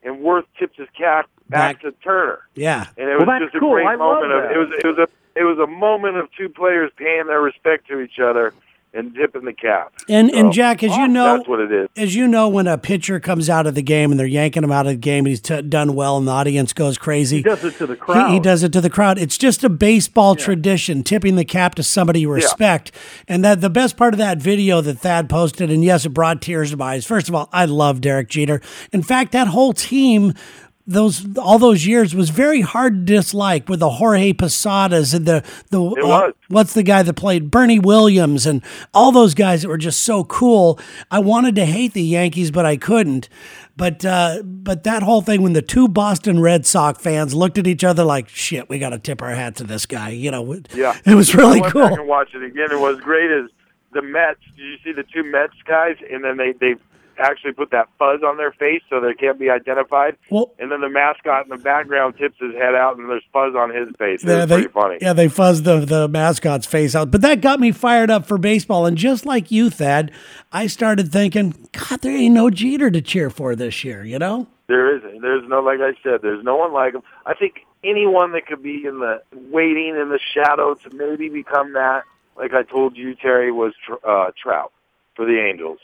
and 0.05 0.19
Werth 0.19 0.45
tipped 0.59 0.77
his 0.77 0.89
cap 0.97 1.29
back, 1.49 1.77
Back. 1.77 1.81
to 1.83 1.93
Turner. 2.03 2.41
yeah. 2.55 2.87
And 2.97 3.09
it 3.09 3.17
was 3.19 3.27
that's 3.27 3.45
just 3.45 3.55
a 3.57 3.59
cool. 3.61 3.73
great 3.73 3.87
I 3.87 3.97
moment 3.97 4.33
of 4.33 4.43
that. 4.45 4.53
it 4.53 4.59
was 4.59 4.69
it 4.83 4.87
was 4.87 4.99
a 4.99 5.09
it 5.37 5.43
was 5.43 5.59
a 5.59 5.67
moment 5.67 6.17
of 6.17 6.29
two 6.39 6.49
players 6.49 6.93
paying 6.97 7.27
their 7.27 7.41
respect 7.43 7.89
to 7.89 7.99
each 8.01 8.21
other 8.21 8.53
and 8.95 9.15
tipping 9.15 9.45
the 9.45 9.53
cap. 9.53 9.93
And 10.09 10.31
and 10.31 10.53
Jack, 10.53 10.83
as 10.83 10.93
ah, 10.93 11.03
you 11.03 11.09
know, 11.09 11.37
that's 11.37 11.49
what 11.49 11.61
it 11.61 11.73
is. 11.73 11.89
as 11.97 12.15
you 12.15 12.27
know, 12.29 12.49
when 12.49 12.67
a 12.67 12.79
pitcher 12.79 13.21
comes 13.21 13.51
out 13.51 13.67
of 13.67 13.75
the 13.75 13.83
game 13.83 14.11
and 14.11 14.19
they're 14.19 14.27
yanking 14.27 14.63
him 14.65 14.73
out 14.73 14.87
of 14.87 14.93
the 14.93 14.99
game 14.99 15.25
and 15.25 15.29
he's 15.29 15.41
t- 15.41 15.63
done 15.63 15.95
well 15.95 16.17
and 16.17 16.27
the 16.29 16.33
audience 16.33 16.73
goes 16.73 16.97
crazy, 16.97 17.39
He 17.39 17.43
does 17.43 17.65
it 17.65 17.77
to 17.77 17.87
the 17.87 17.97
crowd. 17.97 18.31
he 18.31 18.41
does 18.41 18.63
it 18.63 18.73
to 18.73 18.81
the 18.81 18.91
crowd. 18.91 19.19
It's 19.19 19.37
just 19.37 19.65
a 19.65 19.69
baseball 19.69 20.37
tradition, 20.37 21.03
tipping 21.03 21.37
the 21.37 21.45
cap 21.45 21.75
to 21.75 21.83
somebody 21.83 22.21
you 22.21 22.31
respect. 22.31 22.93
And 23.29 23.45
that 23.45 23.61
the 23.61 23.71
best 23.71 23.97
part 23.97 24.15
of 24.15 24.19
that 24.19 24.39
video 24.39 24.81
that 24.81 24.99
Thad 24.99 25.29
posted, 25.29 25.71
and 25.71 25.83
yes, 25.85 26.07
it 26.07 26.11
brought 26.11 26.41
tears 26.41 26.71
to 26.71 26.77
my 26.77 26.95
eyes. 26.95 27.05
First 27.07 27.29
of 27.29 27.35
all, 27.35 27.49
I 27.53 27.65
love 27.65 28.01
Derek 28.01 28.29
Jeter. 28.29 28.61
In 28.93 29.03
fact, 29.03 29.33
that 29.33 29.49
whole 29.49 29.73
team. 29.73 30.35
Those 30.87 31.27
all 31.39 31.59
those 31.59 31.87
years 31.87 32.15
was 32.15 32.29
very 32.29 32.61
hard 32.61 33.07
to 33.07 33.15
dislike 33.15 33.71
with 33.71 33.81
the 33.81 33.89
Jorge 33.89 34.35
Posadas 34.35 35.15
and 35.15 35.25
the 35.25 35.43
the 35.71 35.83
uh, 35.83 36.33
what's 36.49 36.75
the 36.75 36.83
guy 36.83 37.03
that 37.03 37.15
played 37.15 37.51
Bernie 37.51 37.79
Williams 37.79 38.45
and 38.45 38.63
all 38.93 39.11
those 39.11 39.33
guys 39.33 39.63
that 39.63 39.69
were 39.69 39.79
just 39.79 40.03
so 40.03 40.25
cool. 40.25 40.79
I 41.11 41.21
wanted 41.21 41.55
to 41.57 41.65
hate 41.65 41.95
the 41.95 42.03
Yankees, 42.03 42.51
but 42.51 42.67
I 42.67 42.77
couldn't. 42.77 43.31
But 43.79 44.05
uh, 44.05 44.43
but 44.45 44.85
that 44.85 45.03
whole 45.03 45.23
thing 45.23 45.41
when 45.41 45.55
the 45.55 45.63
two 45.63 45.89
Boston 45.89 46.39
Red 46.39 46.67
Sox 46.67 47.03
fans 47.03 47.35
looked 47.35 47.57
at 47.57 47.67
each 47.67 47.83
other 47.83 48.05
like 48.05 48.29
shit, 48.29 48.69
we 48.69 48.79
got 48.79 48.91
to 48.91 48.99
tip 48.99 49.23
our 49.23 49.31
hat 49.35 49.57
to 49.57 49.65
this 49.65 49.87
guy. 49.87 50.11
You 50.11 50.31
know, 50.33 50.53
it- 50.53 50.69
Yeah, 50.75 50.99
it 51.07 51.15
was 51.15 51.35
I 51.35 51.39
really 51.39 51.61
went 51.63 51.73
back 51.75 51.89
cool. 51.91 51.99
and 52.01 52.07
watched 52.07 52.35
it 52.35 52.43
again. 52.43 52.69
It 52.71 52.79
was 52.79 53.01
great 53.01 53.31
is 53.31 53.49
the 53.93 54.03
Mets. 54.03 54.39
Did 54.55 54.63
you 54.67 54.77
see 54.85 54.93
the 54.93 55.03
two 55.05 55.25
Mets 55.25 55.55
guys? 55.65 55.97
And 56.13 56.23
then 56.23 56.37
they 56.37 56.53
they 56.53 56.75
actually 57.19 57.53
put 57.53 57.71
that 57.71 57.89
fuzz 57.99 58.21
on 58.25 58.37
their 58.37 58.53
face 58.53 58.83
so 58.91 59.01
they 59.01 59.15
can't 59.15 59.39
be 59.39 59.51
identified. 59.51 60.17
Well, 60.31 60.53
And 60.59 60.71
then 60.71 60.81
the 60.81 60.89
mascot 60.89 61.45
in 61.45 61.51
the 61.51 61.63
background 61.63 62.17
tips 62.19 62.37
his 62.41 62.55
head 62.55 62.75
out, 62.75 62.99
and 62.99 63.09
there's 63.09 63.25
fuzz 63.33 63.55
on 63.55 63.75
his 63.75 63.89
face. 63.99 64.25
Yeah, 64.25 64.45
they 64.45 64.57
pretty 64.57 64.73
funny. 64.73 64.99
yeah 65.01 65.13
they 65.13 65.29
fuzzed 65.29 65.65
the 65.65 65.81
the 65.85 66.09
mascot's 66.09 66.67
face 66.67 66.95
out, 66.95 67.11
but 67.11 67.21
that 67.23 67.41
got 67.41 67.61
me 67.61 67.73
fired 67.73 68.11
up 68.11 68.27
for 68.27 68.39
baseball. 68.39 68.87
And 68.87 68.97
just 68.97 69.27
like 69.27 69.51
you, 69.51 69.71
Thad, 69.71 70.11
I 70.53 70.67
started 70.67 71.11
thinking, 71.13 71.55
God, 71.73 72.01
there 72.01 72.17
ain't 72.17 72.35
no 72.35 72.51
Jeter 72.51 72.91
to 72.91 73.01
cheer 73.01 73.31
for 73.31 73.55
this 73.57 73.85
year. 73.85 74.05
You 74.05 74.19
know? 74.19 74.47
There 74.67 74.97
isn't. 74.97 75.21
There's 75.21 75.47
no, 75.49 75.61
like 75.61 75.81
I 75.81 75.93
said, 76.03 76.21
there's 76.23 76.43
no 76.43 76.57
one 76.57 76.73
like 76.73 76.95
him. 76.95 77.03
I 77.27 77.35
think 77.35 77.67
anyone 77.85 78.33
that 78.33 78.47
could 78.47 78.63
be 78.63 78.85
in 78.87 78.99
the 79.01 79.23
waiting 79.51 79.89
in 79.91 80.09
the 80.09 80.19
shadow 80.35 80.75
to 80.75 80.91
maybe 80.95 81.29
become 81.29 81.75
that, 81.75 82.05
like 82.37 82.55
I 82.55 82.63
told 82.63 82.97
you, 82.97 83.15
Terry, 83.15 83.53
was 83.53 83.75
Tr- 83.87 84.07
uh, 84.09 84.31
Trout 84.43 84.73
for 85.17 85.27
the 85.27 85.39
Angels. 85.39 85.79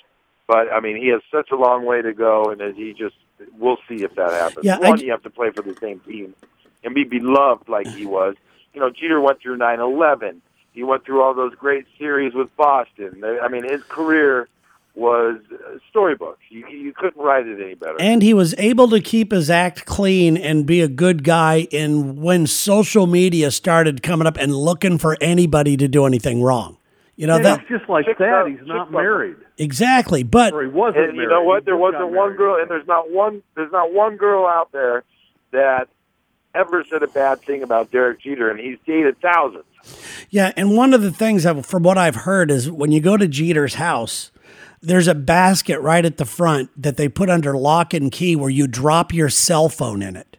But 0.50 0.72
I 0.72 0.80
mean, 0.80 0.96
he 0.96 1.06
has 1.10 1.20
such 1.30 1.52
a 1.52 1.54
long 1.56 1.86
way 1.86 2.02
to 2.02 2.12
go, 2.12 2.50
and 2.50 2.60
as 2.60 2.74
he 2.74 2.92
just, 2.92 3.14
we'll 3.56 3.78
see 3.88 4.02
if 4.02 4.16
that 4.16 4.32
happens. 4.32 4.66
Yeah, 4.66 4.78
I 4.82 4.88
One, 4.88 4.98
j- 4.98 5.04
you 5.04 5.12
have 5.12 5.22
to 5.22 5.30
play 5.30 5.50
for 5.50 5.62
the 5.62 5.76
same 5.76 6.00
team 6.00 6.34
and 6.82 6.92
be 6.92 7.04
beloved 7.04 7.68
like 7.68 7.86
he 7.86 8.04
was. 8.04 8.34
You 8.74 8.80
know, 8.80 8.90
Jeter 8.90 9.20
went 9.20 9.40
through 9.40 9.58
9/11. 9.58 10.40
He 10.72 10.82
went 10.82 11.04
through 11.04 11.22
all 11.22 11.34
those 11.34 11.54
great 11.54 11.86
series 11.98 12.34
with 12.34 12.48
Boston. 12.56 13.22
I 13.40 13.46
mean, 13.46 13.62
his 13.62 13.84
career 13.84 14.48
was 14.96 15.38
storybook. 15.88 16.40
You 16.48 16.66
you 16.66 16.92
couldn't 16.94 17.22
write 17.22 17.46
it 17.46 17.62
any 17.62 17.74
better. 17.74 18.00
And 18.00 18.20
he 18.20 18.34
was 18.34 18.52
able 18.58 18.88
to 18.88 19.00
keep 19.00 19.30
his 19.30 19.50
act 19.50 19.86
clean 19.86 20.36
and 20.36 20.66
be 20.66 20.80
a 20.80 20.88
good 20.88 21.22
guy 21.22 21.68
in 21.70 22.20
when 22.20 22.48
social 22.48 23.06
media 23.06 23.52
started 23.52 24.02
coming 24.02 24.26
up 24.26 24.36
and 24.36 24.52
looking 24.52 24.98
for 24.98 25.16
anybody 25.20 25.76
to 25.76 25.86
do 25.86 26.06
anything 26.06 26.42
wrong. 26.42 26.76
You 27.20 27.26
know 27.26 27.36
Yeah, 27.36 27.42
that 27.42 27.60
he's 27.60 27.78
just 27.78 27.90
like 27.90 28.06
that. 28.06 28.22
up, 28.22 28.46
He's 28.48 28.56
not 28.60 28.66
chicks 28.66 28.80
up. 28.86 28.90
married, 28.92 29.36
exactly. 29.58 30.22
But 30.22 30.54
or 30.54 30.62
he 30.62 30.68
wasn't 30.68 31.10
and 31.10 31.16
you 31.18 31.28
know 31.28 31.42
what? 31.42 31.62
He 31.62 31.64
There 31.66 31.76
wasn't 31.76 32.04
one 32.06 32.14
married. 32.14 32.38
girl, 32.38 32.56
and 32.60 32.70
there's 32.70 32.86
not 32.86 33.10
one. 33.10 33.42
There's 33.56 33.70
not 33.72 33.92
one 33.92 34.16
girl 34.16 34.46
out 34.46 34.72
there 34.72 35.04
that 35.50 35.88
ever 36.54 36.82
said 36.88 37.02
a 37.02 37.08
bad 37.08 37.42
thing 37.42 37.62
about 37.62 37.90
Derek 37.90 38.20
Jeter, 38.22 38.50
and 38.50 38.58
he's 38.58 38.78
dated 38.86 39.20
thousands. 39.20 39.64
yeah, 40.30 40.52
and 40.56 40.76
one 40.78 40.94
of 40.94 41.02
the 41.02 41.10
things 41.10 41.42
that, 41.42 41.66
from 41.66 41.82
what 41.82 41.98
I've 41.98 42.16
heard 42.16 42.50
is 42.50 42.70
when 42.70 42.90
you 42.90 43.00
go 43.00 43.18
to 43.18 43.28
Jeter's 43.28 43.74
house, 43.74 44.30
there's 44.80 45.06
a 45.06 45.14
basket 45.14 45.78
right 45.80 46.06
at 46.06 46.16
the 46.16 46.24
front 46.24 46.70
that 46.82 46.96
they 46.96 47.06
put 47.08 47.28
under 47.28 47.54
lock 47.54 47.92
and 47.92 48.10
key 48.10 48.34
where 48.34 48.48
you 48.48 48.66
drop 48.66 49.12
your 49.12 49.28
cell 49.28 49.68
phone 49.68 50.00
in 50.00 50.16
it. 50.16 50.38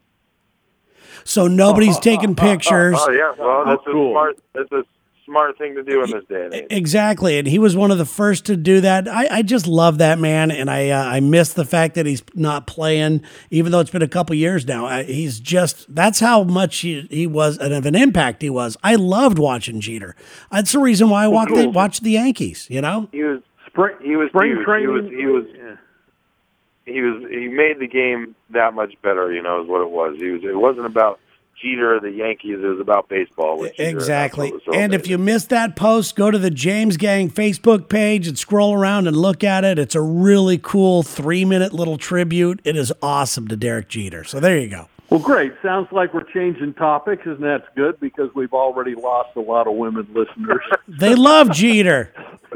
So 1.25 1.47
nobody's 1.47 1.99
taking 1.99 2.35
pictures. 2.49 2.97
Oh 2.99 3.11
yeah, 3.11 3.33
well 3.37 3.65
that's 3.65 3.83
oh, 3.87 3.91
cool. 3.91 4.09
a 4.09 4.13
smart. 4.13 4.39
That's 4.55 4.71
a 4.71 4.83
smart 5.31 5.57
thing 5.57 5.75
to 5.75 5.83
do 5.83 6.03
in 6.03 6.11
this 6.11 6.25
day 6.25 6.45
and 6.45 6.53
age. 6.53 6.67
Exactly, 6.69 7.39
and 7.39 7.47
he 7.47 7.57
was 7.57 7.75
one 7.75 7.89
of 7.89 7.97
the 7.97 8.05
first 8.05 8.45
to 8.45 8.57
do 8.57 8.81
that. 8.81 9.07
I, 9.07 9.37
I 9.37 9.41
just 9.41 9.65
love 9.65 9.97
that 9.99 10.19
man, 10.19 10.51
and 10.51 10.69
I 10.69 10.89
uh, 10.89 11.03
I 11.03 11.19
miss 11.21 11.53
the 11.53 11.65
fact 11.65 11.95
that 11.95 12.05
he's 12.05 12.21
not 12.35 12.67
playing, 12.67 13.21
even 13.49 13.71
though 13.71 13.79
it's 13.79 13.89
been 13.89 14.01
a 14.01 14.07
couple 14.07 14.35
years 14.35 14.67
now. 14.67 14.85
I, 14.85 15.03
he's 15.03 15.39
just 15.39 15.93
that's 15.93 16.19
how 16.19 16.43
much 16.43 16.79
he, 16.79 17.07
he 17.09 17.27
was 17.27 17.57
and 17.57 17.73
of 17.73 17.85
an 17.85 17.95
impact 17.95 18.41
he 18.41 18.49
was. 18.49 18.75
I 18.83 18.95
loved 18.95 19.39
watching 19.39 19.79
Jeter. 19.79 20.15
That's 20.51 20.73
the 20.73 20.79
reason 20.79 21.09
why 21.09 21.23
I 21.23 21.27
walked 21.27 21.55
the, 21.55 21.63
cool. 21.63 21.71
watched 21.71 22.03
the 22.03 22.11
Yankees. 22.11 22.67
You 22.69 22.81
know, 22.81 23.07
He 23.11 23.23
was 23.23 23.41
Spring, 23.67 23.95
he 24.03 24.17
was 24.17 24.27
spring 24.29 24.51
huge. 24.51 24.65
training. 24.65 24.89
He 24.89 24.91
was 24.91 25.11
he 25.11 25.25
was 25.27 25.45
yeah. 25.55 26.93
he 26.93 27.01
was 27.01 27.23
he 27.31 27.47
made 27.47 27.79
the 27.79 27.87
game 27.87 28.35
that 28.49 28.73
much 28.73 28.93
better. 29.01 29.31
You 29.31 29.41
know, 29.41 29.61
is 29.63 29.67
what 29.69 29.81
it 29.81 29.89
was. 29.89 30.17
He 30.19 30.29
was. 30.29 30.41
It 30.43 30.57
wasn't 30.57 30.87
about 30.87 31.19
Jeter 31.61 31.95
or 31.95 31.99
the 31.99 32.11
Yankees. 32.11 32.59
It 32.61 32.65
was 32.67 32.79
about 32.79 33.07
baseball. 33.09 33.59
With 33.59 33.71
Jeter, 33.75 33.83
and 33.89 33.95
that's 33.97 34.03
exactly. 34.05 34.53
so 34.65 34.73
And 34.73 34.93
if 34.93 35.07
you 35.07 35.17
missed 35.17 35.49
that 35.49 35.75
post, 35.75 36.15
go 36.15 36.31
to 36.31 36.37
the 36.39 36.49
Jaymes 36.51 36.97
Gang 36.97 37.29
Facebook 37.29 37.89
page 37.89 38.27
and 38.27 38.37
scroll 38.37 38.73
around 38.73 39.07
and 39.07 39.15
look 39.15 39.43
at 39.43 39.63
it. 39.63 39.77
It's 39.79 39.95
a 39.95 40.01
really 40.01 40.57
cool 40.57 41.03
three 41.03 41.45
minute 41.45 41.73
little 41.73 41.97
tribute. 41.97 42.61
It 42.63 42.75
is 42.75 42.91
awesome 43.01 43.47
to 43.49 43.55
Derek 43.55 43.87
Jeter. 43.89 44.23
So 44.23 44.39
there 44.39 44.57
you 44.57 44.69
go. 44.69 44.87
Well, 45.09 45.19
great. 45.19 45.51
Sounds 45.61 45.89
like 45.91 46.13
we're 46.13 46.23
changing 46.23 46.73
topics, 46.75 47.23
and 47.25 47.43
that's 47.43 47.65
good 47.75 47.99
because 47.99 48.29
we've 48.33 48.53
already 48.53 48.95
lost 48.95 49.35
a 49.35 49.41
lot 49.41 49.67
of 49.67 49.73
women 49.75 50.07
listeners. 50.13 50.61
They 50.87 51.15
love 51.15 51.51
Jeter. 51.51 52.13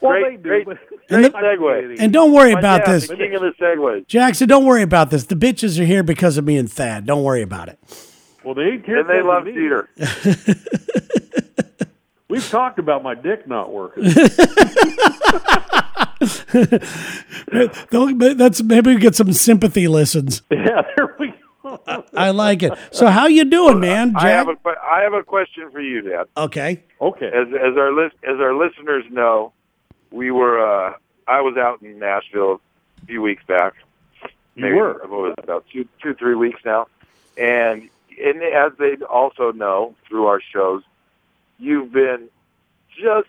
well, 0.00 0.12
Great- 0.12 0.24
they 0.24 0.36
do, 0.36 0.42
great- 0.42 0.66
but 0.66 0.78
great 1.08 1.34
I'm 1.34 1.42
segue. 1.42 1.96
And 2.00 2.12
don't 2.12 2.32
worry 2.32 2.52
My 2.52 2.58
about 2.58 2.84
dad, 2.84 2.94
this. 2.94 3.08
the 3.08 3.16
king 3.16 3.34
of 3.34 3.40
the 3.40 3.52
segues. 3.58 4.06
Jackson, 4.06 4.48
don't 4.48 4.64
worry 4.66 4.82
about 4.82 5.10
this. 5.10 5.24
The 5.24 5.34
bitches 5.34 5.78
are 5.80 5.84
here 5.84 6.02
because 6.02 6.36
of 6.36 6.44
me 6.44 6.56
and 6.58 6.70
Thad. 6.70 7.06
Don't 7.06 7.22
worry 7.24 7.40
about 7.42 7.68
it. 7.68 7.78
Well, 8.44 8.54
they 8.54 8.62
ain't 8.62 8.84
here 8.84 9.00
And 9.00 9.08
they 9.08 9.22
love 9.22 9.46
of 9.46 9.54
me. 9.54 9.54
Jeter. 9.54 9.88
We've 12.28 12.48
talked 12.48 12.78
about 12.78 13.02
my 13.02 13.14
dick 13.14 13.46
not 13.46 13.72
working. 13.72 14.04
That's 17.90 18.62
maybe 18.62 18.94
we 18.94 19.00
get 19.00 19.14
some 19.14 19.32
sympathy 19.32 19.88
listens. 19.88 20.42
yeah, 20.50 20.82
there 20.96 21.14
we 21.18 21.32
go. 21.62 21.80
I 22.14 22.30
like 22.30 22.62
it. 22.62 22.72
So 22.90 23.06
how 23.06 23.26
you 23.26 23.44
doing, 23.44 23.80
man? 23.80 24.14
I 24.16 24.30
have 24.30 24.48
a 24.48 24.56
have 25.02 25.12
a 25.12 25.22
question 25.22 25.70
for 25.70 25.80
you, 25.80 26.00
Dad. 26.02 26.26
okay. 26.36 26.82
Okay. 27.00 27.26
As 27.26 27.48
as 27.48 27.76
our 27.76 27.92
list 27.92 28.16
as 28.24 28.40
our 28.40 28.54
listeners 28.54 29.04
know, 29.10 29.52
we 30.10 30.30
were 30.30 30.58
uh, 30.60 30.94
I 31.28 31.40
was 31.40 31.56
out 31.56 31.82
in 31.82 31.98
Nashville 31.98 32.60
a 33.02 33.06
few 33.06 33.22
weeks 33.22 33.44
back. 33.46 33.74
You 34.56 34.74
were. 34.74 34.94
what 35.02 35.10
was 35.10 35.34
it, 35.38 35.44
about 35.44 35.66
two 35.72 35.86
two 36.02 36.14
three 36.14 36.34
weeks 36.34 36.60
now, 36.64 36.86
and 37.36 37.88
and 38.22 38.42
as 38.42 38.72
they 38.78 38.96
also 39.06 39.52
know 39.52 39.94
through 40.08 40.26
our 40.26 40.40
shows, 40.52 40.82
you've 41.58 41.92
been 41.92 42.28
just 42.96 43.28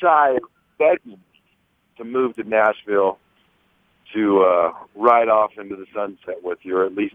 shy 0.00 0.30
of 0.36 0.42
begging 0.78 1.18
to 1.98 2.04
move 2.04 2.34
to 2.36 2.44
Nashville 2.44 3.18
to 4.14 4.42
uh, 4.42 4.72
ride 4.94 5.28
off 5.28 5.52
into 5.58 5.76
the 5.76 5.86
sunset 5.94 6.42
with 6.42 6.58
you, 6.62 6.76
or 6.76 6.84
at 6.84 6.94
least 6.94 7.14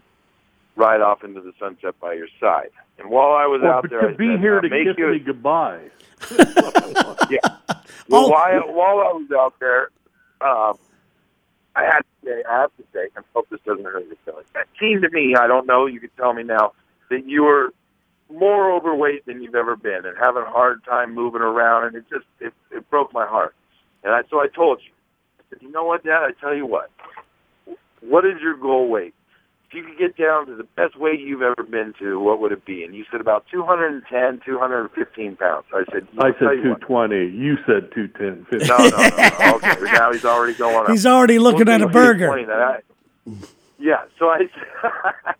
ride 0.76 1.00
off 1.00 1.22
into 1.24 1.40
the 1.40 1.52
sunset 1.58 1.94
by 2.00 2.12
your 2.12 2.28
side. 2.40 2.70
And 2.98 3.10
while 3.10 3.32
I 3.32 3.46
was 3.46 3.60
Well, 3.62 3.72
out 3.72 3.88
there, 3.90 4.00
to 4.00 4.08
I 4.08 4.12
be 4.16 4.32
said, 4.32 4.40
here 4.40 4.60
to 4.60 4.68
make 4.68 4.86
kiss 4.86 4.96
you, 4.98 5.08
me 5.12 5.18
goodbye. 5.20 5.80
yeah. 7.30 7.38
Well, 8.10 8.24
Oh. 8.24 8.28
while, 8.30 8.72
while 8.72 8.98
I 9.06 9.12
was 9.12 9.28
out 9.36 9.54
there, 9.60 9.90
um, 10.40 10.78
I 11.76 11.84
had 11.84 11.98
to 11.98 12.04
say, 12.24 12.42
I 12.50 12.60
have 12.62 12.74
to 12.78 12.82
say, 12.94 13.08
and 13.14 13.24
hope 13.34 13.48
this 13.50 13.60
doesn't 13.66 13.84
hurt 13.84 14.06
your 14.06 14.16
feelings. 14.24 14.46
It 14.54 14.66
seemed 14.80 15.02
to 15.02 15.10
me, 15.10 15.34
I 15.38 15.46
don't 15.46 15.66
know, 15.66 15.84
you 15.84 16.00
can 16.00 16.08
tell 16.16 16.32
me 16.32 16.42
now, 16.42 16.72
that 17.10 17.26
you 17.26 17.42
were 17.44 17.72
more 18.30 18.70
overweight 18.72 19.24
than 19.26 19.42
you've 19.42 19.54
ever 19.54 19.76
been 19.76 20.04
and 20.04 20.16
having 20.20 20.42
a 20.42 20.50
hard 20.50 20.84
time 20.84 21.14
moving 21.14 21.40
around, 21.40 21.86
and 21.86 21.96
it 21.96 22.04
just 22.10 22.26
it, 22.40 22.52
it 22.70 22.88
broke 22.90 23.12
my 23.12 23.26
heart. 23.26 23.54
And 24.04 24.12
I, 24.12 24.20
so 24.30 24.40
I 24.40 24.46
told 24.48 24.80
you, 24.84 24.92
I 25.40 25.42
said, 25.50 25.58
you 25.62 25.70
know 25.70 25.84
what, 25.84 26.04
Dad? 26.04 26.22
I 26.22 26.30
tell 26.40 26.54
you 26.54 26.66
what, 26.66 26.90
what 28.00 28.24
is 28.24 28.40
your 28.42 28.56
goal 28.56 28.88
weight? 28.88 29.14
If 29.70 29.74
you 29.74 29.82
could 29.84 29.98
get 29.98 30.16
down 30.16 30.46
to 30.46 30.54
the 30.56 30.64
best 30.64 30.98
weight 30.98 31.20
you've 31.20 31.42
ever 31.42 31.62
been 31.62 31.92
to, 31.98 32.18
what 32.20 32.40
would 32.40 32.52
it 32.52 32.64
be? 32.64 32.84
And 32.84 32.94
you 32.94 33.04
said 33.10 33.20
about 33.20 33.44
210, 33.50 34.40
215 34.42 35.36
pounds. 35.36 35.64
I 35.74 35.84
said, 35.92 36.08
I 36.18 36.28
know, 36.28 36.32
tell 36.32 36.48
said 36.48 36.56
you 36.56 36.62
two 36.62 36.70
what. 36.70 36.80
twenty. 36.80 37.26
You 37.28 37.56
said 37.66 37.90
two 37.94 38.08
ten. 38.08 38.46
No, 38.50 38.58
no, 38.58 38.88
no, 38.88 39.08
no. 39.08 39.54
Okay, 39.56 39.76
now 39.92 40.10
he's 40.12 40.24
already 40.24 40.54
going 40.54 40.84
up. 40.84 40.88
He's 40.90 41.04
already 41.04 41.38
looking 41.38 41.66
We'll 41.66 41.74
at 41.74 41.82
a 41.82 41.88
burger. 41.88 42.28
that 42.46 42.50
I- 42.50 42.82
yeah, 43.78 44.04
so 44.18 44.30
I 44.30 44.48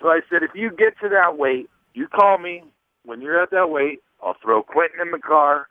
so 0.00 0.08
I 0.08 0.20
said, 0.30 0.42
if 0.42 0.50
you 0.54 0.70
get 0.70 0.98
to 1.02 1.08
that 1.08 1.38
weight, 1.38 1.68
you 1.94 2.06
call 2.08 2.38
me 2.38 2.62
when 3.04 3.20
you're 3.20 3.40
at 3.42 3.50
that 3.50 3.70
weight. 3.70 4.00
I'll 4.22 4.36
throw 4.42 4.62
Quentin 4.62 5.00
in 5.00 5.10
the 5.12 5.18
car, 5.18 5.66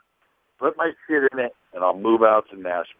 put 0.59 0.77
my 0.77 0.91
shit 1.07 1.23
in 1.33 1.39
it, 1.39 1.53
and 1.73 1.83
I'll 1.83 1.97
move 1.97 2.23
out 2.23 2.45
to 2.51 2.55
Nashville. 2.55 2.93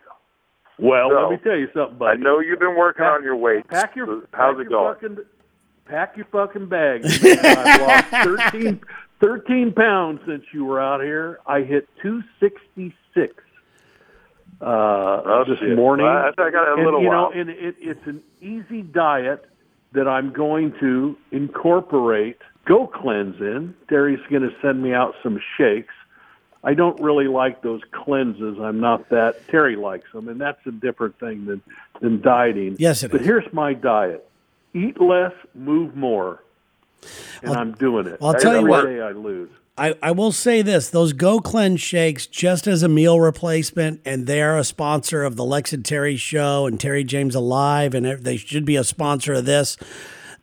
Well, 0.80 1.10
So, 1.10 1.22
let 1.22 1.32
me 1.32 1.38
tell 1.44 1.58
you 1.58 1.68
something, 1.74 1.98
buddy. 1.98 2.20
I 2.20 2.22
know 2.24 2.40
you've 2.40 2.60
been 2.60 2.76
working 2.78 3.04
Pack- 3.04 3.14
on 3.14 3.24
your 3.24 3.36
weight. 3.36 3.68
Pack 3.68 3.96
your 3.96 4.06
So 4.06 4.22
how's 4.34 4.56
pack 4.58 4.66
it 4.66 4.70
your 4.70 4.94
going? 4.94 4.94
Fucking, 4.96 5.26
pack 5.86 6.18
your 6.18 6.26
fucking 6.32 6.68
bags. 6.70 7.20
I've 7.26 7.82
lost 7.82 8.08
13, 8.52 8.82
13 9.22 9.74
pounds 9.74 10.20
since 10.28 10.44
you 10.54 10.66
were 10.66 10.80
out 10.82 11.02
here. 11.02 11.40
I 11.48 11.62
hit 11.62 11.88
two 12.02 12.22
sixty 12.40 12.94
six 13.16 13.34
uh, 14.62 14.66
Oh, 14.66 15.44
this 15.48 15.60
shit. 15.60 15.76
morning. 15.76 16.06
Well, 16.06 16.16
I- 16.38 16.42
I 16.42 16.50
got 16.52 16.68
a 16.70 16.74
and, 16.76 16.84
little 16.86 17.02
you 17.02 17.08
while. 17.08 17.32
know, 17.34 17.40
and 17.40 17.50
it, 17.50 17.76
it's 17.80 18.06
an 18.06 18.22
easy 18.42 18.82
diet 18.82 19.46
that 19.98 20.08
I'm 20.08 20.32
going 20.32 20.74
to 20.80 21.18
incorporate. 21.32 22.38
Go 22.66 22.86
cleanse 22.86 23.42
in. 23.42 23.74
Terry's 23.90 24.20
going 24.30 24.44
to 24.44 24.52
send 24.62 24.84
me 24.84 24.94
out 24.94 25.16
some 25.24 25.42
shakes. 25.58 25.94
I 26.64 26.76
don't 26.76 27.00
really 27.02 27.28
like 27.28 27.64
those 27.64 27.82
cleanses. 27.92 28.58
I'm 28.62 28.80
not 28.80 29.10
that. 29.10 29.48
Terry 29.48 29.76
likes 29.76 30.12
them, 30.14 30.28
and 30.28 30.40
that's 30.40 30.60
a 30.68 30.72
different 30.72 31.20
thing 31.20 31.46
than 31.46 31.62
than 32.00 32.22
dieting. 32.22 32.76
Yes, 32.78 33.02
it 33.04 33.12
but 33.12 33.22
is. 33.22 33.28
here's 33.28 33.52
my 33.54 33.74
diet: 33.74 34.28
eat 34.74 35.02
less, 35.02 35.34
move 35.56 35.96
more, 35.96 36.44
and 37.42 37.54
I'm 37.54 37.72
doing 37.74 38.06
it. 38.06 38.20
I'll 38.22 38.34
tell 38.34 38.60
you 38.60 38.68
what. 38.68 38.86
day 38.86 39.02
I 39.02 39.12
lose. 39.12 39.50
I, 39.78 39.96
I 40.02 40.12
will 40.12 40.32
say 40.32 40.62
this 40.62 40.90
those 40.90 41.14
Go 41.14 41.40
Cleanse 41.40 41.82
shakes, 41.82 42.26
just 42.26 42.68
as 42.68 42.84
a 42.84 42.90
meal 42.90 43.20
replacement, 43.20 44.02
and 44.06 44.26
they're 44.26 44.58
a 44.58 44.64
sponsor 44.64 45.24
of 45.24 45.36
the 45.36 45.46
Lex 45.46 45.72
and 45.74 45.86
Terry 45.86 46.16
show 46.16 46.66
and 46.66 46.80
Terry 46.80 47.06
Jaymes 47.06 47.36
Alive, 47.36 47.94
and 47.94 48.06
they 48.24 48.38
should 48.38 48.66
be 48.66 48.76
a 48.76 48.84
sponsor 48.84 49.34
of 49.34 49.46
this. 49.46 49.78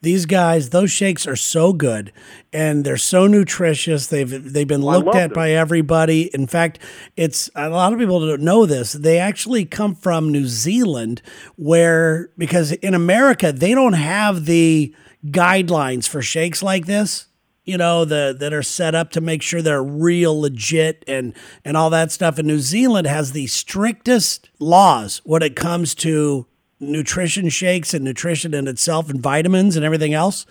These 0.02 0.26
guys, 0.26 0.68
those 0.68 0.90
shakes 0.90 1.26
are 1.26 1.34
so 1.34 1.72
good 1.72 2.12
and 2.52 2.84
they're 2.84 2.98
so 2.98 3.26
nutritious. 3.26 4.08
They've 4.08 4.52
they've 4.52 4.68
been 4.68 4.82
looked 4.82 5.14
at 5.14 5.30
them. 5.30 5.34
by 5.34 5.52
everybody. 5.52 6.30
In 6.34 6.46
fact, 6.46 6.78
it's 7.16 7.48
a 7.54 7.70
lot 7.70 7.94
of 7.94 7.98
people 7.98 8.20
don't 8.20 8.42
know 8.42 8.66
this. 8.66 8.92
They 8.92 9.18
actually 9.18 9.64
come 9.64 9.94
from 9.94 10.30
New 10.30 10.46
Zealand, 10.46 11.22
where 11.56 12.28
because 12.36 12.72
in 12.72 12.92
America 12.92 13.50
they 13.50 13.74
don't 13.74 13.94
have 13.94 14.44
the 14.44 14.94
guidelines 15.24 16.06
for 16.06 16.20
shakes 16.20 16.62
like 16.62 16.84
this 16.84 17.28
you 17.64 17.78
know 17.78 18.04
the 18.04 18.34
that 18.38 18.52
are 18.52 18.62
set 18.62 18.94
up 18.94 19.10
to 19.10 19.20
make 19.20 19.42
sure 19.42 19.62
they're 19.62 19.82
real 19.82 20.38
legit 20.40 21.04
and 21.06 21.34
and 21.64 21.76
all 21.76 21.90
that 21.90 22.12
stuff 22.12 22.38
and 22.38 22.46
New 22.46 22.58
Zealand 22.58 23.06
has 23.06 23.32
the 23.32 23.46
strictest 23.46 24.50
laws 24.58 25.20
when 25.24 25.42
it 25.42 25.56
comes 25.56 25.94
to 25.96 26.46
nutrition 26.80 27.48
shakes 27.48 27.94
and 27.94 28.04
nutrition 28.04 28.52
in 28.52 28.68
itself 28.68 29.08
and 29.08 29.20
vitamins 29.22 29.76
and 29.76 29.84
everything 29.84 30.12
else 30.12 30.44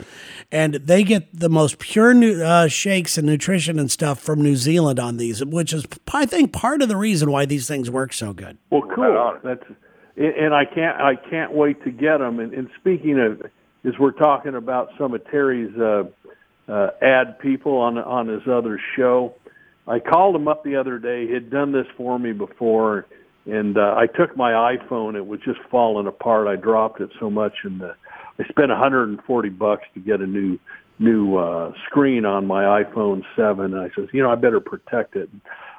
and 0.51 0.75
they 0.75 1.03
get 1.03 1.27
the 1.37 1.49
most 1.49 1.77
pure 1.77 2.13
nu- 2.13 2.41
uh, 2.41 2.67
shakes 2.67 3.17
and 3.17 3.27
nutrition 3.27 3.77
and 3.77 3.91
stuff 3.91 4.19
from 4.19 4.41
New 4.41 4.55
Zealand 4.55 4.99
on 4.99 5.17
these 5.17 5.43
which 5.45 5.73
is 5.73 5.85
I 6.13 6.25
think 6.25 6.51
part 6.51 6.81
of 6.81 6.87
the 6.89 6.97
reason 6.97 7.29
why 7.29 7.45
these 7.45 7.67
things 7.67 7.91
work 7.91 8.13
so 8.13 8.33
good 8.33 8.57
Well, 8.71 8.83
cool. 8.95 9.03
on. 9.17 9.39
That's 9.43 9.63
and 10.15 10.33
and 10.33 10.53
I 10.55 10.65
can't 10.65 10.99
I 10.99 11.15
can't 11.15 11.51
wait 11.53 11.83
to 11.83 11.91
get 11.91 12.17
them. 12.19 12.39
And, 12.39 12.53
and 12.53 12.69
speaking 12.79 13.19
of, 13.19 13.41
as 13.83 13.93
we're 13.99 14.11
talking 14.11 14.55
about 14.55 14.89
some 14.97 15.13
of 15.13 15.23
Terry's 15.29 15.75
uh, 15.77 16.03
uh, 16.67 16.87
ad 17.01 17.39
people 17.39 17.77
on 17.77 17.97
on 17.97 18.27
his 18.27 18.47
other 18.47 18.79
show, 18.95 19.33
I 19.87 19.99
called 19.99 20.35
him 20.35 20.47
up 20.47 20.63
the 20.63 20.75
other 20.75 20.97
day. 20.99 21.27
He 21.27 21.33
had 21.33 21.49
done 21.49 21.71
this 21.71 21.87
for 21.97 22.17
me 22.17 22.31
before, 22.31 23.05
and 23.45 23.77
uh, 23.77 23.95
I 23.97 24.07
took 24.07 24.37
my 24.37 24.51
iPhone. 24.75 25.15
It 25.15 25.25
was 25.25 25.39
just 25.41 25.59
falling 25.69 26.07
apart. 26.07 26.47
I 26.47 26.55
dropped 26.55 27.01
it 27.01 27.09
so 27.19 27.29
much, 27.29 27.53
and 27.63 27.81
uh, 27.81 27.93
I 28.39 28.43
spent 28.49 28.69
140 28.69 29.49
bucks 29.49 29.83
to 29.93 29.99
get 29.99 30.21
a 30.21 30.27
new 30.27 30.57
new 30.99 31.37
uh, 31.37 31.73
screen 31.85 32.25
on 32.25 32.45
my 32.45 32.83
iPhone 32.83 33.23
7. 33.35 33.73
And 33.73 33.81
I 33.81 33.89
says, 33.95 34.07
you 34.13 34.21
know, 34.21 34.31
I 34.31 34.35
better 34.35 34.59
protect 34.59 35.15
it. 35.15 35.29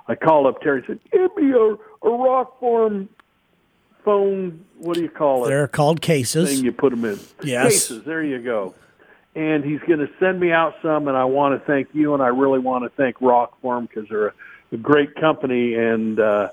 I 0.09 0.15
called 0.15 0.47
up 0.47 0.61
Terry. 0.61 0.85
and 0.87 1.01
Said, 1.03 1.11
give 1.13 1.37
me 1.37 1.53
a, 1.53 1.75
a 1.75 2.11
Rokform 2.11 3.09
phone. 4.05 4.65
What 4.79 4.95
do 4.95 5.03
you 5.03 5.09
call 5.09 5.47
it? 5.47 5.49
they're 5.49 5.69
called 5.69 6.01
cases 6.01 6.55
thing 6.55 6.65
you 6.65 6.73
put 6.73 6.91
them 6.91 7.05
in. 7.05 7.19
Yes. 7.43 7.73
Cases. 7.73 8.05
There 8.05 8.23
you 8.23 8.43
go. 8.43 8.75
And 9.35 9.65
he's 9.65 9.81
going 9.81 9.99
to 9.99 10.09
send 10.21 10.39
me 10.39 10.53
out 10.53 10.75
some, 10.81 11.09
and 11.09 11.17
I 11.17 11.25
want 11.25 11.59
to 11.61 11.67
thank 11.67 11.89
you, 11.93 12.15
and 12.15 12.23
I 12.23 12.29
really 12.29 12.61
want 12.61 12.85
to 12.85 12.91
thank 12.91 13.21
rock 13.21 13.61
Rokform 13.63 13.89
because 13.89 14.09
they're 14.09 14.29
a, 14.29 14.35
a 14.73 14.77
great 14.77 15.17
company, 15.17 15.75
and 15.75 16.21
uh, 16.21 16.51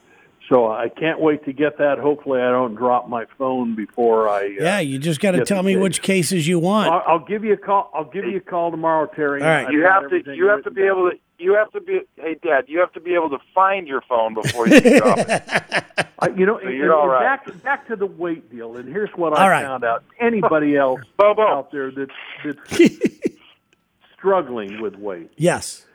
so 0.50 0.70
I 0.70 0.90
can't 0.90 1.20
wait 1.22 1.46
to 1.46 1.54
get 1.54 1.78
that. 1.78 2.00
Hopefully, 2.00 2.42
I 2.42 2.50
don't 2.50 2.76
drop 2.76 3.08
my 3.08 3.26
phone 3.38 3.76
before 3.76 4.28
I. 4.28 4.46
Uh, 4.46 4.64
yeah 4.64 4.80
you 4.80 4.98
just 5.00 5.22
got 5.22 5.32
to 5.32 5.46
tell 5.46 5.64
me 5.64 5.76
case. 5.76 5.82
which 5.82 6.02
cases 6.02 6.48
you 6.48 6.60
want 6.60 6.92
I'll, 6.92 7.04
I'll 7.08 7.26
give 7.26 7.44
you 7.44 7.54
a 7.54 7.58
call. 7.58 7.92
I'll 7.94 8.10
give 8.10 8.26
you 8.26 8.38
a 8.38 8.42
call 8.42 8.72
tomorrow, 8.72 9.06
Terry. 9.16 9.42
All 9.42 9.48
right. 9.48 9.68
I've 9.68 9.74
You 9.74 9.84
have 9.84 10.10
to 10.10 10.36
you 10.36 10.48
have 10.48 10.64
to 10.64 10.72
be 10.72 10.82
down. 10.82 10.90
able 10.98 11.12
to 11.12 11.18
you 11.42 11.54
have 11.56 11.72
to 11.72 11.82
be 11.82 12.02
hey 12.16 12.36
dad 12.44 12.66
you 12.68 12.80
have 12.80 12.94
to 12.94 13.00
be 13.02 13.14
able 13.16 13.30
to 13.32 13.40
find 13.54 13.88
your 13.88 14.02
phone 14.08 14.34
before 14.34 14.68
you 14.68 14.80
can 14.82 14.98
drop 15.00 15.18
it. 15.20 15.44
I, 16.20 16.28
you 16.30 16.46
know, 16.46 16.60
So 16.60 16.68
and- 16.68 16.76
you're 16.78 16.86
and 16.86 16.94
all 16.94 17.08
right. 17.08 17.44
back 17.46 17.64
back 17.64 17.88
to 17.88 17.96
the 17.96 18.06
weight 18.06 18.52
deal, 18.52 18.78
and 18.78 18.88
here's 18.88 19.10
what 19.16 19.34
All 19.34 19.40
I 19.40 19.50
right. 19.50 19.64
found 19.66 19.84
out. 19.84 20.04
Anybody 20.20 20.76
else 20.86 21.02
Bobo. 21.18 21.42
out 21.48 21.72
there 21.72 21.90
that's 21.92 22.12
that's 22.44 22.80
struggling 24.18 24.82
with 24.82 24.96
weight, 24.96 25.32
yes 25.38 25.86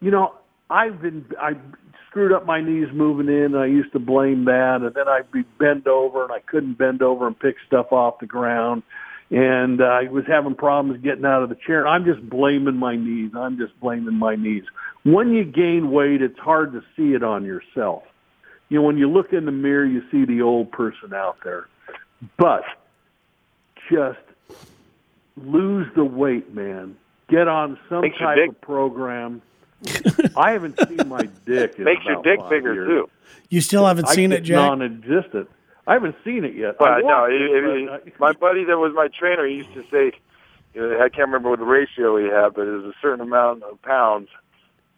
you 0.00 0.10
know, 0.10 0.34
I've 0.68 1.00
been 1.00 1.24
I 1.40 1.52
screwed 2.10 2.30
up 2.32 2.44
my 2.44 2.60
knees 2.60 2.88
moving 2.92 3.28
in. 3.28 3.54
And 3.54 3.56
I 3.56 3.64
used 3.66 3.90
to 3.92 3.98
blame 3.98 4.44
that, 4.44 4.80
and 4.82 4.92
then 4.94 5.08
I'd 5.08 5.30
be 5.32 5.42
bend 5.58 5.88
over, 5.88 6.24
and 6.24 6.32
I 6.32 6.40
couldn't 6.40 6.76
bend 6.76 7.00
over 7.00 7.26
and 7.26 7.38
pick 7.38 7.56
stuff 7.66 7.90
off 7.90 8.18
the 8.18 8.26
ground. 8.26 8.82
And 9.30 9.80
uh, 9.80 9.84
I 9.84 10.04
was 10.08 10.24
having 10.26 10.54
problems 10.54 11.02
getting 11.02 11.24
out 11.24 11.42
of 11.42 11.48
the 11.48 11.56
chair. 11.66 11.86
I'm 11.88 12.04
just 12.04 12.28
blaming 12.28 12.76
my 12.76 12.94
knees. 12.96 13.32
I'm 13.34 13.56
just 13.58 13.78
blaming 13.80 14.14
my 14.14 14.36
knees. 14.36 14.64
When 15.04 15.32
you 15.32 15.44
gain 15.44 15.90
weight, 15.90 16.22
it's 16.22 16.38
hard 16.38 16.72
to 16.72 16.82
see 16.96 17.14
it 17.14 17.22
on 17.24 17.44
yourself. 17.44 18.02
You 18.68 18.78
know, 18.78 18.82
when 18.86 18.96
you 18.98 19.10
look 19.10 19.32
in 19.32 19.44
the 19.46 19.52
mirror, 19.52 19.84
you 19.84 20.02
see 20.10 20.24
the 20.24 20.42
old 20.42 20.70
person 20.72 21.12
out 21.14 21.38
there. 21.42 21.68
But 22.38 22.62
just 23.90 24.18
lose 25.36 25.86
the 25.96 26.04
weight, 26.04 26.54
man. 26.54 26.96
Get 27.28 27.48
on 27.48 27.78
some 27.88 28.02
Makes 28.02 28.18
type 28.18 28.36
dick- 28.36 28.50
of 28.50 28.60
program. 28.60 29.42
I 30.36 30.52
haven't 30.52 30.78
seen 30.88 31.08
my 31.08 31.28
dick. 31.44 31.74
In 31.78 31.84
Makes 31.84 32.04
your 32.06 32.22
dick 32.22 32.38
five 32.40 32.50
bigger 32.50 32.74
years. 32.74 32.88
too. 32.88 33.10
you 33.50 33.60
still 33.60 33.86
haven't 33.86 34.08
I 34.08 34.14
seen 34.14 34.32
it 34.32 34.36
think 34.36 34.46
Jack 34.46 34.56
Non-existent. 34.56 35.50
I 35.86 35.94
haven't 35.94 36.16
seen 36.24 36.44
it 36.44 36.54
yet. 36.54 36.76
But 36.78 36.88
I 36.88 37.00
no, 37.00 37.24
it, 37.24 37.32
it, 37.34 37.64
it, 37.64 37.88
but 37.88 37.92
I- 37.92 38.12
my 38.18 38.32
buddy 38.32 38.64
that 38.64 38.78
was 38.78 38.92
my 38.94 39.08
trainer 39.08 39.46
he 39.46 39.56
used 39.56 39.74
to 39.74 39.82
say, 39.90 40.12
you 40.74 40.80
know, 40.80 40.96
I 41.00 41.08
can't 41.08 41.28
remember 41.28 41.50
what 41.50 41.58
the 41.58 41.64
ratio 41.64 42.16
he 42.16 42.24
had, 42.26 42.54
but 42.54 42.66
it 42.66 42.70
was 42.70 42.84
a 42.86 42.94
certain 43.02 43.20
amount 43.20 43.62
of 43.64 43.80
pounds 43.82 44.28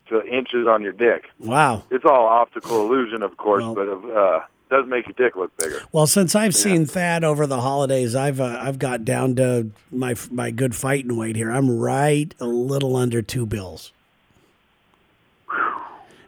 to 0.09 0.23
inches 0.25 0.67
on 0.69 0.83
your 0.83 0.93
dick. 0.93 1.25
wow 1.39 1.83
It's 1.91 2.05
all 2.05 2.27
optical 2.27 2.83
illusion, 2.87 3.23
of 3.23 3.37
course, 3.37 3.63
Well- 3.65 3.75
but 3.75 4.11
uh, 4.17 4.41
does 4.69 4.85
make 4.89 5.07
your 5.07 5.15
dick 5.17 5.37
look 5.37 5.57
bigger. 5.57 5.81
Well, 5.93 6.07
since 6.09 6.35
I've 6.35 6.55
seen 6.55 6.87
Thad 6.87 7.23
over 7.23 7.47
the 7.47 7.61
holidays, 7.61 8.17
I've 8.17 8.41
uh, 8.41 8.59
I've 8.61 8.81
got 8.81 9.05
down 9.05 9.37
to 9.37 9.71
my 9.93 10.17
my 10.31 10.51
good 10.51 10.75
fighting 10.75 11.17
weight 11.17 11.37
here. 11.37 11.53
I'm 11.53 11.71
right 11.79 12.35
a 12.41 12.47
little 12.47 12.97
under 12.97 13.23
two 13.23 13.47
bills, 13.47 13.93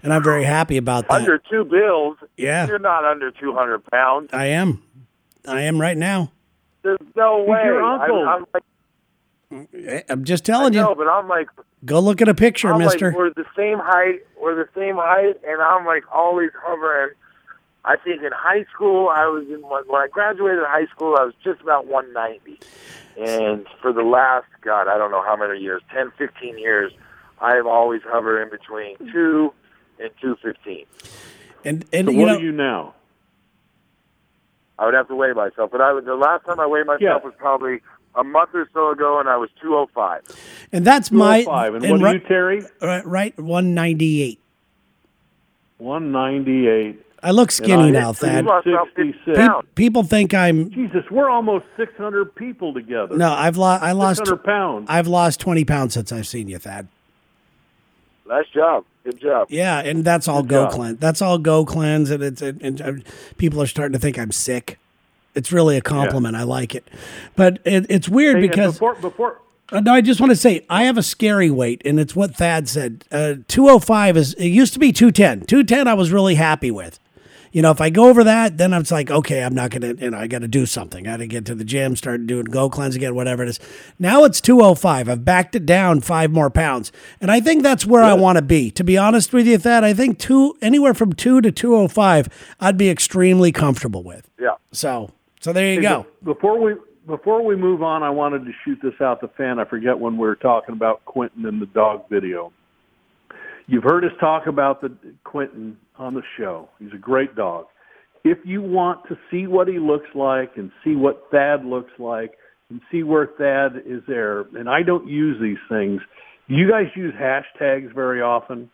and 0.03 0.13
I'm 0.13 0.23
very 0.23 0.45
happy 0.45 0.77
about 0.77 1.09
that. 1.09 1.15
Under 1.15 1.39
two 1.39 1.65
bills, 1.65 2.17
Yeah. 2.37 2.67
you're 2.67 2.79
not 2.79 3.05
under 3.05 3.31
200 3.31 3.85
pounds. 3.91 4.31
I 4.33 4.47
am, 4.47 4.83
I 5.47 5.63
am 5.63 5.81
right 5.81 5.97
now. 5.97 6.33
There's 6.83 6.99
no 7.17 7.39
way. 7.45 7.63
your 7.65 7.83
uncle. 7.83 8.27
I'm, 8.29 8.29
I'm 8.29 8.47
like, 8.55 8.63
Eh, 9.75 10.03
I'm 10.11 10.25
just 10.25 10.49
I 10.49 10.53
telling 10.53 10.75
know, 10.75 10.91
you. 10.91 10.95
but 10.95 11.09
I'm 11.09 11.27
like, 11.29 11.49
Go 11.85 12.01
look 12.01 12.21
at 12.21 12.29
a 12.29 12.35
picture, 12.35 12.73
I'm 12.73 12.79
Mister. 12.81 13.09
like, 13.11 13.17
we're 13.17 13.31
the 13.31 13.47
same 13.57 13.79
height. 13.79 14.21
We're 14.41 14.57
the 14.57 14.69
same 14.75 14.97
height, 14.97 15.37
and 15.47 15.63
I'm 15.63 15.87
like 15.87 16.03
always 16.13 16.51
hovering 16.63 17.11
I 17.85 17.97
think 17.97 18.23
in 18.23 18.33
high 18.35 18.65
school, 18.75 19.09
I 19.09 19.27
was 19.27 19.47
in 19.49 19.63
when 19.63 19.85
I 20.03 20.09
graduated 20.11 20.65
high 20.67 20.87
school, 20.87 21.17
I 21.19 21.25
was 21.25 21.35
just 21.43 21.61
about 21.63 21.87
190. 21.87 22.61
And 23.17 23.67
for 23.81 23.93
the 23.93 24.03
last, 24.03 24.47
God, 24.61 24.89
I 24.89 24.99
don't 24.99 25.11
know 25.11 25.23
how 25.23 25.37
many 25.37 25.59
years, 25.61 25.81
10, 25.95 26.13
15 26.19 26.59
years, 26.59 26.93
I 27.41 27.55
have 27.55 27.67
always 27.67 28.03
hovered 28.05 28.43
in 28.43 28.51
between 28.51 28.97
two 29.13 29.55
and 30.01 30.11
215. 30.21 30.85
And 31.65 31.85
and 31.93 32.07
So 32.07 32.13
you 32.13 32.19
what 32.21 32.27
know, 32.27 32.37
are 32.37 32.41
you 32.41 32.53
now? 32.53 32.95
I 34.79 34.85
would 34.85 34.95
have 34.95 35.09
to 35.09 35.15
weigh 35.17 35.33
myself, 35.33 35.71
but 35.73 35.81
I 35.81 35.93
would, 35.93 36.05
the 36.05 36.15
last 36.15 36.45
time 36.47 36.61
I 36.61 36.67
weighed 36.67 36.87
myself 36.87 37.01
Yeah. 37.03 37.17
was 37.25 37.35
probably 37.37 37.81
a 38.15 38.23
month 38.23 38.51
or 38.55 38.69
so 38.73 38.91
ago, 38.91 39.19
and 39.19 39.29
I 39.29 39.37
was 39.37 39.51
205. 39.61 40.23
and 40.73 40.85
that's 40.85 41.11
my 41.11 41.43
205. 41.43 41.75
And 41.83 41.91
what 41.91 42.03
are 42.11 42.15
you, 42.15 42.21
Terry? 42.21 42.63
right, 42.81 43.05
right, 43.07 43.39
one 43.41 43.75
ninety 43.75 44.23
eight. 44.23 44.41
198. 45.79 47.05
I 47.23 47.31
look 47.33 47.51
skinny 47.51 47.73
And 47.89 47.97
I- 47.97 48.01
now, 48.01 48.13
Thad. 48.13 48.45
lost 48.45 48.67
about 48.67 48.87
50 48.95 49.13
66. 49.13 49.39
pounds. 49.39 49.67
People 49.75 50.03
think 50.05 50.33
I'm 50.35 50.71
Jesus, 50.71 51.05
we're 51.11 51.29
almost 51.29 51.65
600 51.77 52.35
people 52.37 52.73
together. 52.73 53.17
no. 53.17 53.33
I've 53.33 53.57
lost. 53.57 53.83
I 53.83 53.93
lost. 53.93 54.19
600 54.19 54.45
pounds. 54.45 54.87
I've 54.89 55.09
lost 55.09 55.41
twenty 55.41 55.65
pounds 55.65 55.95
since 55.95 56.13
I've 56.13 56.27
seen 56.29 56.47
you, 56.49 56.59
Thad. 56.59 56.87
Nice 58.29 58.49
job. 58.55 58.85
Good 59.05 59.21
job. 59.21 59.49
Yeah, 59.51 59.81
and 59.81 60.05
that's 60.05 60.29
all 60.29 60.43
Good 60.43 60.51
go 60.51 60.65
job. 60.65 60.73
cleanse. 60.75 60.99
That's 60.99 61.23
all 61.23 61.39
go 61.39 61.65
cleanse, 61.65 62.11
and 62.11 62.23
it's 62.23 62.43
and, 62.43 62.61
and 62.61 62.81
uh, 62.83 62.93
people 63.39 63.61
are 63.63 63.67
starting 63.67 63.95
to 63.95 63.99
think 63.99 64.19
I'm 64.19 64.33
sick. 64.33 64.79
It's 65.35 65.51
really 65.53 65.77
a 65.77 65.81
compliment. 65.81 66.37
I 66.37 66.43
like 66.43 66.75
it, 66.75 66.87
but 67.37 67.61
it, 67.65 67.87
it's 67.89 68.09
weird 68.09 68.37
Hey, 68.37 68.49
because 68.49 68.75
before, 68.75 68.95
before, 68.97 69.41
Uh, 69.71 69.81
no, 69.81 69.95
I 69.95 70.01
just 70.01 70.21
want 70.21 70.31
to 70.31 70.37
say 70.37 70.65
I 70.69 70.85
have 70.85 70.99
a 70.99 71.03
scary 71.03 71.51
weight, 71.51 71.81
and 71.85 71.99
it's 72.01 72.15
what 72.17 72.35
Thad 72.35 72.69
said. 72.69 73.05
Uh, 73.13 73.35
205 73.47 74.17
is, 74.17 74.35
it 74.35 74.49
used 74.49 74.73
to 74.73 74.79
be 74.79 74.93
210. 74.93 75.47
210 75.47 75.87
I 75.87 75.95
was 75.95 76.11
really 76.11 76.35
happy 76.35 76.71
with. 76.71 76.99
You 77.53 77.63
know, 77.63 77.71
if 77.71 77.81
I 77.81 77.91
go 77.91 78.09
over 78.09 78.25
that, 78.25 78.59
then 78.59 78.73
it's 78.73 78.91
like, 78.91 79.11
okay, 79.11 79.43
I'm 79.43 79.55
not 79.55 79.71
going 79.71 79.97
to, 79.97 80.05
you 80.05 80.11
know, 80.11 80.19
I 80.19 80.27
got 80.27 80.41
to 80.41 80.49
do 80.49 80.67
something. 80.67 81.07
I 81.07 81.13
got 81.13 81.17
to 81.19 81.27
get 81.27 81.45
to 81.47 81.55
the 81.55 81.65
gym, 81.65 81.97
start 81.97 82.27
doing 82.27 82.45
go 82.45 82.69
cleanse 82.69 82.97
again, 82.97 83.15
whatever 83.15 83.43
it 83.43 83.49
is. 83.49 83.61
Now 83.99 84.25
it's 84.25 84.41
205. 84.41 85.09
I've 85.09 85.25
backed 85.25 85.55
it 85.55 85.67
down 85.67 86.01
five 86.01 86.31
more 86.31 86.51
pounds. 86.51 86.93
And 87.21 87.31
I 87.31 87.41
think 87.41 87.63
that's 87.63 87.87
where 87.87 88.03
I 88.03 88.15
want 88.15 88.37
to 88.37 88.43
be. 88.43 88.71
To 88.73 88.85
be 88.85 88.97
honest 88.99 89.33
with 89.33 89.47
you, 89.47 89.59
Thad, 89.59 89.85
I 89.85 89.95
think 89.95 90.19
two, 90.19 90.57
anywhere 90.61 90.95
from 90.95 91.13
two 91.13 91.41
to 91.41 91.51
205, 91.51 92.29
I'd 92.61 92.77
be 92.77 92.91
extremely 92.91 93.53
comfortable 93.53 94.03
with. 94.03 94.29
Yeah. 94.39 94.57
So, 94.73 95.13
so 95.41 95.53
there 95.53 95.69
you 95.73 95.77
Hey, 95.77 95.83
go. 95.83 96.07
Before 96.23 96.59
we 96.59 96.75
before 97.07 97.43
we 97.43 97.57
move 97.57 97.83
on, 97.83 98.03
I 98.03 98.11
wanted 98.11 98.45
to 98.45 98.53
shoot 98.65 98.79
this 98.83 99.01
out 99.01 99.23
the 99.23 99.29
fan. 99.29 99.59
I 99.59 99.65
forget 99.65 99.99
when 99.99 100.19
we 100.19 100.27
were 100.27 100.37
talking 100.37 100.75
about 100.75 101.05
Quentin 101.07 101.47
and 101.47 101.61
the 101.61 101.67
dog 101.67 102.07
video. 102.11 102.53
You've 103.69 103.85
heard 103.85 104.05
us 104.05 104.13
talk 104.19 104.47
about 104.47 104.81
the 104.81 104.91
Quentin 105.25 105.77
on 105.99 106.15
the 106.15 106.23
show. 106.39 106.71
He's 106.79 106.93
a 106.95 106.99
great 106.99 107.37
dog. 107.37 107.67
If 108.25 108.39
you 108.45 108.63
want 108.63 109.07
to 109.09 109.19
see 109.31 109.47
what 109.47 109.69
he 109.69 109.79
looks 109.79 110.09
like 110.15 110.57
and 110.57 110.73
see 110.83 110.97
what 110.97 111.29
Thad 111.31 111.65
looks 111.65 111.93
like 111.99 112.33
and 112.71 112.81
see 112.91 113.03
where 113.03 113.27
Thad 113.27 113.83
is 113.87 114.03
there, 114.09 114.41
and 114.59 114.69
I 114.69 114.83
don't 114.83 115.07
use 115.07 115.41
these 115.41 115.59
things. 115.69 116.01
Do 116.49 116.55
you 116.55 116.69
guys 116.69 116.87
use 116.97 117.15
hashtags 117.15 117.95
very 117.95 118.23
often? 118.23 118.71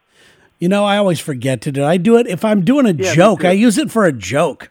You 0.60 0.68
know, 0.68 0.84
I 0.84 0.96
always 0.96 1.18
forget 1.18 1.60
to 1.62 1.72
do 1.72 1.82
it. 1.82 1.86
I 1.86 1.96
do 1.96 2.16
it 2.16 2.28
if 2.28 2.44
I'm 2.44 2.64
doing 2.64 2.86
a 2.86 2.94
me 2.94 3.12
joke. 3.12 3.44
I 3.44 3.50
use 3.50 3.76
it 3.78 3.90
for 3.90 4.04
a 4.04 4.12
joke. 4.12 4.70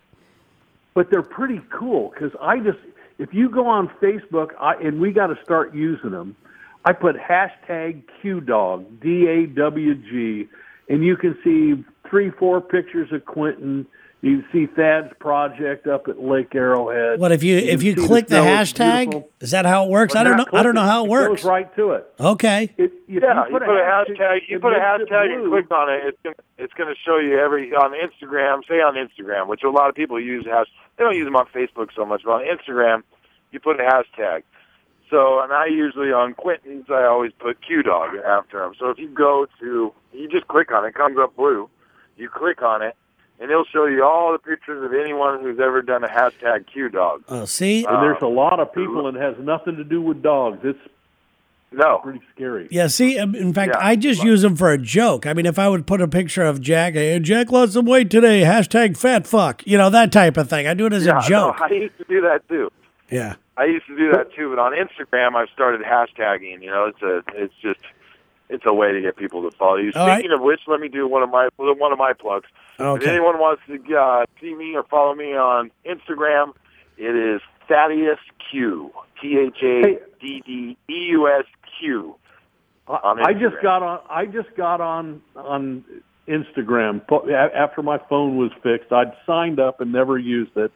but 0.93 1.11
they're 1.11 1.21
pretty 1.21 1.61
cool 1.69 2.11
because 2.13 2.31
I 2.41 2.59
just 2.59 2.79
if 3.19 3.33
you 3.33 3.49
go 3.49 3.67
on 3.67 3.89
Facebook 4.01 4.51
I, 4.59 4.75
and 4.75 4.99
we 5.01 5.11
got 5.11 5.27
to 5.27 5.35
start 5.43 5.75
using 5.75 6.11
them. 6.11 6.35
I 6.85 6.93
put 6.93 7.15
hashtag 7.15 8.03
QDog 8.21 9.01
D 9.01 9.27
A 9.27 9.45
W 9.47 9.95
G, 9.95 10.47
and 10.89 11.03
you 11.03 11.15
can 11.15 11.37
see 11.43 11.83
three 12.09 12.29
four 12.31 12.61
pictures 12.61 13.11
of 13.11 13.25
Quentin. 13.25 13.85
You 14.21 14.39
can 14.41 14.45
see 14.53 14.65
Thad's 14.73 15.13
project 15.19 15.85
up 15.85 16.07
at 16.07 16.21
Lake 16.23 16.55
Arrowhead. 16.55 17.19
What 17.19 17.33
if 17.33 17.43
you 17.43 17.57
if 17.57 17.83
you 17.83 17.93
click 17.95 18.27
the 18.27 18.41
snow. 18.41 18.61
It's 18.61 18.71
hashtag? 18.73 19.25
Is 19.41 19.51
that 19.51 19.65
how 19.65 19.83
it 19.85 19.89
works? 19.89 20.13
But 20.13 20.21
I 20.21 20.23
don't 20.23 20.37
know. 20.37 20.45
not 20.51 20.53
I 20.59 20.63
don't 20.63 20.75
know 20.75 20.81
how 20.85 21.03
it 21.03 21.07
It 21.07 21.11
works. 21.11 21.41
goes 21.41 21.49
right 21.49 21.75
to 21.75 21.91
it. 21.91 22.05
Okay. 22.19 22.63
It, 22.77 22.91
if 23.07 23.21
Yeah, 23.21 23.45
you 23.47 23.51
put, 23.51 23.63
a 23.63 23.65
hashtag. 23.65 24.39
You 24.47 24.59
put 24.59 24.71
a 24.73 24.79
hashtag 24.79 25.33
and 25.33 25.41
blue. 25.43 25.49
click 25.61 25.71
on 25.71 25.89
it. 25.93 26.01
It's 26.05 26.17
gonna 26.23 26.35
it's 26.57 26.73
gonna 26.73 26.95
show 27.05 27.17
you 27.17 27.37
every 27.37 27.73
on 27.73 27.91
Instagram. 27.91 28.61
Say 28.67 28.75
on 28.75 28.95
Instagram, 28.95 29.47
which 29.47 29.63
a 29.63 29.69
lot 29.69 29.89
of 29.89 29.95
people 29.95 30.17
use. 30.21 30.45
Hash, 30.49 30.67
they 30.97 31.03
don't 31.03 31.15
use 31.17 31.25
them 31.25 31.35
on 31.35 31.45
Facebook 31.53 31.89
so 31.93 32.05
much, 32.05 32.21
but 32.23 32.31
on 32.31 32.41
Instagram, 32.43 33.03
you 33.51 33.59
put 33.59 33.77
a 33.79 33.83
hashtag. 33.83 34.43
So, 35.13 35.41
and 35.43 35.53
I 35.53 35.67
usually 35.67 36.11
on 36.11 36.33
Quentin's, 36.33 36.87
I 36.89 37.03
always 37.03 37.31
put 37.37 37.63
Q 37.63 37.83
Dog 37.83 38.15
after 38.25 38.63
him. 38.63 38.73
So 38.79 38.89
if 38.89 38.97
you 38.97 39.09
go 39.09 39.45
to, 39.59 39.93
you 40.11 40.27
just 40.27 40.47
click 40.47 40.71
on 40.71 40.85
it, 40.85 40.87
it 40.87 40.95
comes 40.95 41.17
up 41.21 41.35
blue. 41.35 41.69
You 42.17 42.29
click 42.29 42.63
on 42.63 42.81
it, 42.81 42.95
and 43.39 43.51
it'll 43.51 43.63
show 43.71 43.85
you 43.85 44.03
all 44.03 44.31
the 44.31 44.39
pictures 44.39 44.83
of 44.83 44.91
anyone 44.91 45.43
who's 45.43 45.59
ever 45.59 45.83
done 45.83 46.03
a 46.03 46.07
hashtag 46.07 46.65
Q 46.65 46.89
Dog. 46.89 47.23
Oh, 47.29 47.45
see. 47.45 47.85
And 47.85 48.01
there's 48.01 48.23
a 48.23 48.27
lot 48.27 48.59
of 48.59 48.73
people, 48.73 49.07
and 49.07 49.15
it 49.15 49.21
has 49.21 49.35
nothing 49.39 49.75
to 49.75 49.83
do 49.83 50.01
with 50.01 50.23
dogs. 50.23 50.57
It's 50.63 50.79
No, 51.71 51.99
pretty 51.99 52.21
scary. 52.33 52.67
Yeah, 52.71 52.87
see, 52.87 53.19
um, 53.19 53.35
in 53.35 53.53
fact, 53.53 53.73
Yeah. 53.75 53.85
I 53.87 53.95
just 53.95 54.23
use 54.23 54.41
them 54.41 54.55
for 54.55 54.71
a 54.71 54.79
joke. 54.79 55.27
I 55.27 55.33
mean, 55.33 55.45
if 55.45 55.59
I 55.59 55.69
would 55.69 55.85
put 55.85 56.01
a 56.01 56.07
picture 56.07 56.43
of 56.43 56.59
Jack, 56.59 56.95
hey, 56.95 57.19
Jack 57.19 57.51
lost 57.51 57.73
some 57.73 57.85
weight 57.85 58.09
today, 58.09 58.41
hashtag 58.41 58.97
fat 58.97 59.27
fuck, 59.27 59.61
you 59.67 59.77
know, 59.77 59.91
that 59.91 60.11
type 60.11 60.37
of 60.37 60.49
thing. 60.49 60.65
I 60.65 60.73
do 60.73 60.87
it 60.87 60.93
as 60.93 61.05
yeah, 61.05 61.19
a 61.19 61.21
joke. 61.21 61.59
No, 61.59 61.65
I 61.69 61.69
used 61.71 61.97
to 61.99 62.03
do 62.05 62.19
that 62.21 62.47
too. 62.49 62.71
Yeah. 63.11 63.35
I 63.55 63.65
used 63.65 63.85
to 63.87 63.95
do 63.95 64.11
that 64.11 64.33
too, 64.33 64.49
but 64.49 64.59
on 64.59 64.73
Instagram 64.73 65.35
I've 65.35 65.49
started 65.53 65.81
hashtagging. 65.81 66.61
You 66.61 66.71
know, 66.71 66.85
it's 66.85 67.01
a 67.01 67.23
it's 67.35 67.53
just 67.61 67.79
it's 68.49 68.63
a 68.65 68.73
way 68.73 68.91
to 68.91 69.01
get 69.01 69.15
people 69.15 69.49
to 69.49 69.55
follow 69.57 69.77
you. 69.77 69.91
All 69.95 70.07
Speaking 70.07 70.31
right. 70.31 70.39
of 70.39 70.41
which, 70.41 70.61
let 70.67 70.79
me 70.79 70.87
do 70.87 71.07
one 71.07 71.23
of 71.23 71.29
my 71.29 71.49
one 71.57 71.91
of 71.91 71.97
my 71.97 72.13
plugs. 72.13 72.47
If 72.95 73.07
anyone 73.07 73.39
wants 73.39 73.61
to 73.67 73.95
uh, 73.95 74.25
see 74.41 74.53
me 74.55 74.75
or 74.75 74.83
follow 74.83 75.13
me 75.13 75.35
on 75.35 75.71
Instagram, 75.85 76.53
it 76.97 77.15
is 77.15 77.41
Thaddeus 77.67 78.19
Q. 78.51 78.91
T 79.21 79.37
H 79.37 79.63
A 79.63 79.99
D 80.19 80.43
D 80.45 80.77
E 80.89 81.07
U 81.11 81.27
S 81.29 81.45
Q. 81.79 82.15
on 82.87 83.25
I 83.25 83.33
just 83.33 83.55
got 83.61 83.81
on. 83.81 83.99
I 84.09 84.25
just 84.25 84.55
got 84.55 84.81
on 84.81 85.21
on 85.35 85.85
Instagram 86.27 87.01
after 87.55 87.81
my 87.81 87.99
phone 88.09 88.37
was 88.37 88.51
fixed. 88.61 88.91
I'd 88.91 89.13
signed 89.25 89.59
up 89.59 89.81
and 89.81 89.91
never 89.91 90.17
used 90.17 90.55
it, 90.57 90.71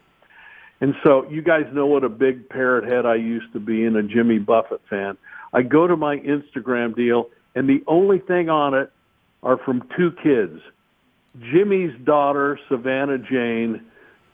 and 0.80 0.94
so 1.02 1.28
you 1.28 1.42
guys 1.42 1.66
know 1.72 1.86
what 1.86 2.04
a 2.04 2.08
big 2.08 2.48
parrot 2.48 2.84
head 2.84 3.04
I 3.04 3.16
used 3.16 3.52
to 3.52 3.60
be 3.60 3.84
and 3.84 3.96
a 3.96 4.02
Jimmy 4.02 4.38
Buffett 4.38 4.80
fan. 4.88 5.16
I 5.52 5.62
go 5.62 5.86
to 5.86 5.96
my 5.96 6.18
Instagram 6.18 6.94
deal, 6.94 7.30
and 7.54 7.68
the 7.68 7.82
only 7.86 8.18
thing 8.18 8.48
on 8.48 8.74
it 8.74 8.92
are 9.42 9.58
from 9.58 9.88
two 9.96 10.12
kids: 10.22 10.60
Jimmy's 11.40 11.98
daughter 12.04 12.58
Savannah 12.68 13.18
Jane 13.18 13.84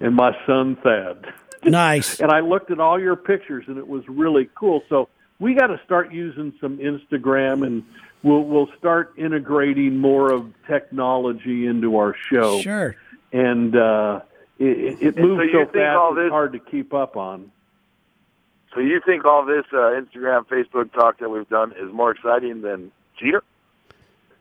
and 0.00 0.14
my 0.14 0.36
son 0.46 0.76
Thad. 0.82 1.32
Nice. 1.64 2.20
and 2.20 2.30
I 2.30 2.40
looked 2.40 2.70
at 2.70 2.78
all 2.78 3.00
your 3.00 3.16
pictures, 3.16 3.64
and 3.68 3.78
it 3.78 3.88
was 3.88 4.06
really 4.06 4.50
cool. 4.54 4.82
So 4.90 5.08
we 5.38 5.54
got 5.54 5.68
to 5.68 5.80
start 5.82 6.12
using 6.12 6.52
some 6.60 6.76
Instagram, 6.76 7.66
and 7.66 7.82
we'll 8.22 8.42
we'll 8.42 8.68
start 8.78 9.14
integrating 9.16 9.96
more 9.96 10.30
of 10.30 10.52
technology 10.66 11.66
into 11.66 11.96
our 11.96 12.14
show. 12.30 12.60
Sure. 12.60 12.96
And 13.32 13.74
uh, 13.74 14.20
it, 14.64 14.78
it, 14.78 15.02
it 15.02 15.16
And 15.16 15.28
moves 15.28 15.40
so 15.40 15.42
you 15.44 15.52
so, 15.52 15.58
think 15.72 15.72
fast; 15.74 15.96
all 15.96 16.18
it's 16.18 16.30
hard 16.30 16.52
to 16.52 16.58
keep 16.58 16.92
up 16.94 17.16
on. 17.16 17.50
So 18.74 18.80
you 18.80 19.00
think 19.06 19.24
all 19.24 19.44
this 19.44 19.64
uh, 19.72 19.76
Instagram, 20.00 20.46
Facebook 20.46 20.92
talk 20.92 21.18
that 21.20 21.28
we've 21.30 21.48
done 21.48 21.72
is 21.78 21.92
more 21.92 22.10
exciting 22.10 22.62
than 22.62 22.90
Jeter? 23.18 23.42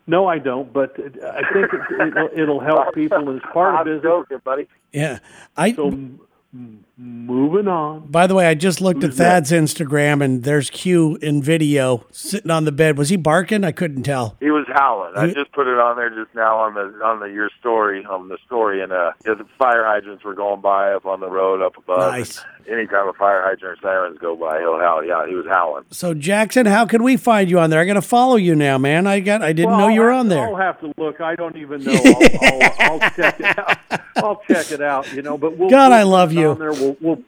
No, 0.08 0.28
I 0.28 0.40
don't, 0.40 0.74
but 0.74 0.96
I 1.00 1.42
think 1.54 1.72
it, 1.74 2.08
it'll, 2.08 2.30
it'll 2.36 2.60
help 2.60 2.94
people 2.96 3.30
as 3.36 3.42
part 3.54 3.74
of 3.76 3.80
I'm 3.82 3.86
business. 3.86 4.04
joking, 4.04 4.40
buddy. 4.44 4.68
Yeah. 4.92 5.20
I 5.56 5.72
So, 5.74 5.88
m- 5.88 6.20
m- 6.54 6.84
moving 6.98 7.68
on. 7.70 8.08
by 8.08 8.26
the 8.28 8.36
way, 8.36 8.48
I 8.48 8.54
just 8.56 8.82
looked 8.82 9.04
Who's 9.04 9.18
at 9.20 9.26
Thad's 9.26 9.52
Instagram 9.52 10.22
and 10.24 10.44
there's 10.44 10.70
Q 10.70 11.18
in 11.22 11.42
video 11.42 12.06
sitting 12.12 12.52
on 12.52 12.66
the 12.66 12.72
bed. 12.74 12.98
Was 12.98 13.10
he 13.10 13.16
barking? 13.18 13.64
I 13.64 13.72
couldn't 13.72 14.04
tell. 14.04 14.36
He 14.42 14.50
was 14.50 14.63
howling. 14.74 15.14
I 15.16 15.28
just 15.34 15.52
put 15.54 15.68
it 15.68 15.80
on 15.80 15.96
there 15.96 16.10
just 16.10 16.34
now 16.36 16.58
on 16.60 16.74
the 16.74 16.82
on 17.06 17.20
the 17.20 17.26
your 17.28 17.50
story 17.60 18.04
on 18.06 18.28
the 18.28 18.38
story, 18.46 18.82
and 18.82 18.92
uh, 18.92 19.12
yeah, 19.26 19.36
the 19.36 19.46
fire 19.58 19.84
hydrants 19.86 20.24
were 20.24 20.34
going 20.34 20.62
by 20.62 20.92
up 20.94 21.06
on 21.06 21.20
the 21.20 21.30
road 21.30 21.62
up 21.62 21.78
above. 21.78 22.12
Nice. 22.12 22.44
Anytime 22.70 23.08
a 23.10 23.14
fire 23.14 23.42
hydrant 23.44 23.78
or 23.78 23.82
sirens 23.82 24.18
go 24.20 24.36
by, 24.36 24.60
he'll 24.60 24.80
howl. 24.80 25.04
Yeah, 25.04 25.28
he 25.28 25.36
was 25.36 25.46
howling. 25.50 25.84
So 25.92 26.14
Jackson, 26.14 26.66
how 26.66 26.86
can 26.86 27.04
we 27.04 27.18
find 27.18 27.50
you 27.50 27.60
on 27.60 27.70
there? 27.70 27.80
I 27.80 27.86
got 27.86 27.96
to 27.96 28.02
follow 28.02 28.36
you 28.38 28.56
now, 28.56 28.78
man. 28.78 29.06
I 29.06 29.20
got 29.20 29.42
I 29.42 29.52
didn't 29.54 29.72
Well, 29.72 29.80
know 29.80 29.88
you 29.90 30.02
were 30.02 30.12
on 30.12 30.26
to- 30.26 30.30
there. 30.30 30.48
I'll 30.48 30.56
have 30.56 30.80
to 30.82 30.94
look. 30.98 31.20
I 31.22 31.36
don't 31.36 31.58
even 31.58 31.84
know. 31.86 31.94
I'll, 31.94 32.22
I'll, 32.42 32.72
I'll 33.02 33.10
check 33.12 33.40
it 33.40 33.58
out. 33.60 33.78
I'll 34.16 34.42
check 34.48 34.72
it 34.72 34.82
out. 34.82 35.12
You 35.14 35.22
know, 35.22 35.38
but 35.38 35.58
we'll. 35.58 35.70
God, 35.70 35.90
we'll 35.90 36.00
I 36.00 36.04
love 36.04 36.32
you. 36.34 36.52
On 36.52 36.60
there. 36.60 36.72
We'll, 36.72 36.98
we'll, 37.02 37.20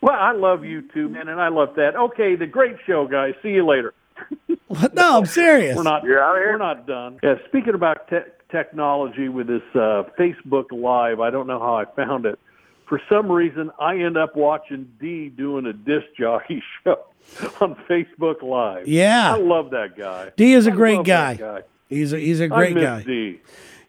well, 0.00 0.16
I 0.18 0.32
love 0.32 0.64
you 0.64 0.82
too, 0.92 1.08
man, 1.08 1.28
and 1.28 1.40
I 1.40 1.46
love 1.46 1.76
that. 1.76 1.94
Okay, 1.94 2.34
the 2.34 2.46
great 2.46 2.74
show, 2.86 3.06
guys. 3.06 3.34
See 3.40 3.50
you 3.50 3.64
later. 3.64 3.94
No, 4.92 5.18
I'm 5.18 5.26
serious. 5.26 5.76
We're 5.76 5.82
not. 5.82 6.04
You're 6.04 6.22
out 6.22 6.36
here? 6.36 6.52
We're 6.52 6.58
not 6.58 6.86
done. 6.86 7.18
Yeah. 7.22 7.36
Speaking 7.48 7.74
about 7.74 8.08
te- 8.08 8.30
technology 8.50 9.28
with 9.28 9.46
this 9.46 9.62
uh, 9.74 10.04
Facebook 10.18 10.66
Live, 10.72 11.20
I 11.20 11.30
don't 11.30 11.46
know 11.46 11.58
how 11.58 11.74
I 11.76 11.84
found 11.96 12.26
it. 12.26 12.38
For 12.88 13.00
some 13.08 13.30
reason, 13.30 13.70
I 13.80 13.96
end 13.98 14.16
up 14.18 14.36
watching 14.36 14.90
D 15.00 15.28
doing 15.30 15.66
a 15.66 15.72
disc 15.72 16.06
jockey 16.18 16.62
show 16.84 17.00
on 17.60 17.74
Facebook 17.88 18.42
Live. 18.42 18.86
Yeah. 18.88 19.34
I 19.34 19.38
love 19.38 19.70
that 19.70 19.96
guy. 19.96 20.30
D 20.36 20.52
is 20.52 20.66
a 20.66 20.72
I 20.72 20.74
great 20.74 20.96
love 20.98 21.06
guy. 21.06 21.34
that 21.34 21.40
guy. 21.40 21.62
He's 21.88 22.12
a 22.12 22.18
he's 22.18 22.40
a 22.40 22.48
great 22.48 22.74
miss 22.74 22.84
guy. 22.84 23.02
D. 23.02 23.40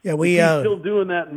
Yeah, 0.04 0.16
we 0.16 0.34
He's 0.34 0.42
uh, 0.42 0.60
still 0.62 0.78
doing 0.78 1.08
that 1.08 1.30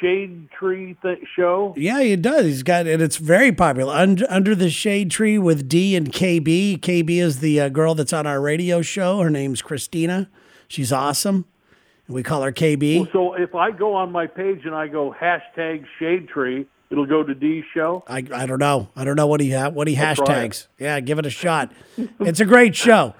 shade 0.00 0.50
tree 0.50 0.96
th- 1.02 1.20
show. 1.34 1.74
Yeah, 1.76 2.00
he 2.02 2.16
does. 2.16 2.44
He's 2.44 2.62
got, 2.62 2.86
and 2.86 3.00
it's 3.00 3.16
very 3.16 3.50
popular. 3.50 3.94
Under, 3.94 4.26
under 4.28 4.54
the 4.54 4.68
shade 4.68 5.10
tree 5.10 5.38
with 5.38 5.68
D 5.68 5.96
and 5.96 6.12
KB. 6.12 6.78
KB 6.80 7.10
is 7.10 7.40
the 7.40 7.60
uh, 7.60 7.68
girl 7.70 7.94
that's 7.94 8.12
on 8.12 8.26
our 8.26 8.40
radio 8.40 8.82
show. 8.82 9.20
Her 9.20 9.30
name's 9.30 9.62
Christina. 9.62 10.28
She's 10.68 10.92
awesome. 10.92 11.46
And 12.06 12.14
we 12.14 12.22
call 12.22 12.42
her 12.42 12.52
KB. 12.52 13.10
So 13.10 13.32
if 13.32 13.54
I 13.54 13.70
go 13.70 13.94
on 13.94 14.12
my 14.12 14.26
page 14.26 14.66
and 14.66 14.74
I 14.74 14.86
go 14.88 15.14
hashtag 15.18 15.86
shade 15.98 16.28
tree, 16.28 16.66
it'll 16.90 17.06
go 17.06 17.22
to 17.22 17.34
D's 17.34 17.64
show. 17.72 18.04
I, 18.06 18.18
I 18.34 18.44
don't 18.44 18.58
know. 18.58 18.90
I 18.94 19.04
don't 19.04 19.16
know 19.16 19.26
what 19.26 19.40
he 19.40 19.52
ha- 19.52 19.70
what 19.70 19.88
he 19.88 19.96
I'll 19.96 20.14
hashtags. 20.14 20.66
Yeah, 20.78 21.00
give 21.00 21.18
it 21.18 21.24
a 21.24 21.30
shot. 21.30 21.72
it's 22.20 22.40
a 22.40 22.44
great 22.44 22.76
show. 22.76 23.14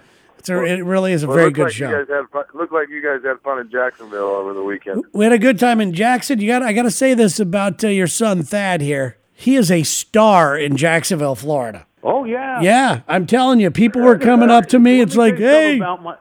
A, 0.48 0.64
it 0.64 0.84
really 0.84 1.12
is 1.12 1.22
a 1.22 1.26
Well, 1.26 1.36
very 1.36 1.50
good 1.50 1.64
like 1.64 1.72
show. 1.72 1.90
You 1.90 1.96
guys 1.96 2.08
had 2.08 2.28
fun, 2.30 2.44
looked 2.54 2.72
like 2.72 2.88
you 2.88 3.02
guys 3.02 3.20
had 3.24 3.40
fun 3.40 3.58
in 3.58 3.70
Jacksonville 3.70 4.30
over 4.30 4.54
the 4.54 4.62
weekend. 4.62 5.04
We 5.12 5.24
had 5.24 5.32
a 5.32 5.38
good 5.38 5.58
time 5.58 5.80
in 5.80 5.92
Jackson. 5.92 6.40
You 6.40 6.46
got. 6.46 6.62
I 6.62 6.72
got 6.72 6.82
to 6.84 6.90
say 6.90 7.14
this 7.14 7.38
about 7.40 7.82
uh, 7.84 7.88
your 7.88 8.06
son 8.06 8.42
Thad 8.42 8.80
here. 8.80 9.16
He 9.32 9.56
is 9.56 9.70
a 9.70 9.82
star 9.82 10.56
in 10.56 10.76
Jacksonville, 10.76 11.34
Florida. 11.34 11.86
Oh 12.02 12.24
yeah. 12.24 12.60
Yeah, 12.60 13.00
I'm 13.08 13.26
telling 13.26 13.60
you, 13.60 13.70
people 13.70 14.02
were 14.02 14.18
coming 14.18 14.50
up 14.50 14.66
to 14.66 14.78
me. 14.78 15.00
It's 15.00 15.16
like, 15.16 15.36
tell 15.36 15.42
you 15.42 15.48
something 15.50 15.70
hey, 15.70 15.76
about 15.76 16.02
my, 16.02 16.16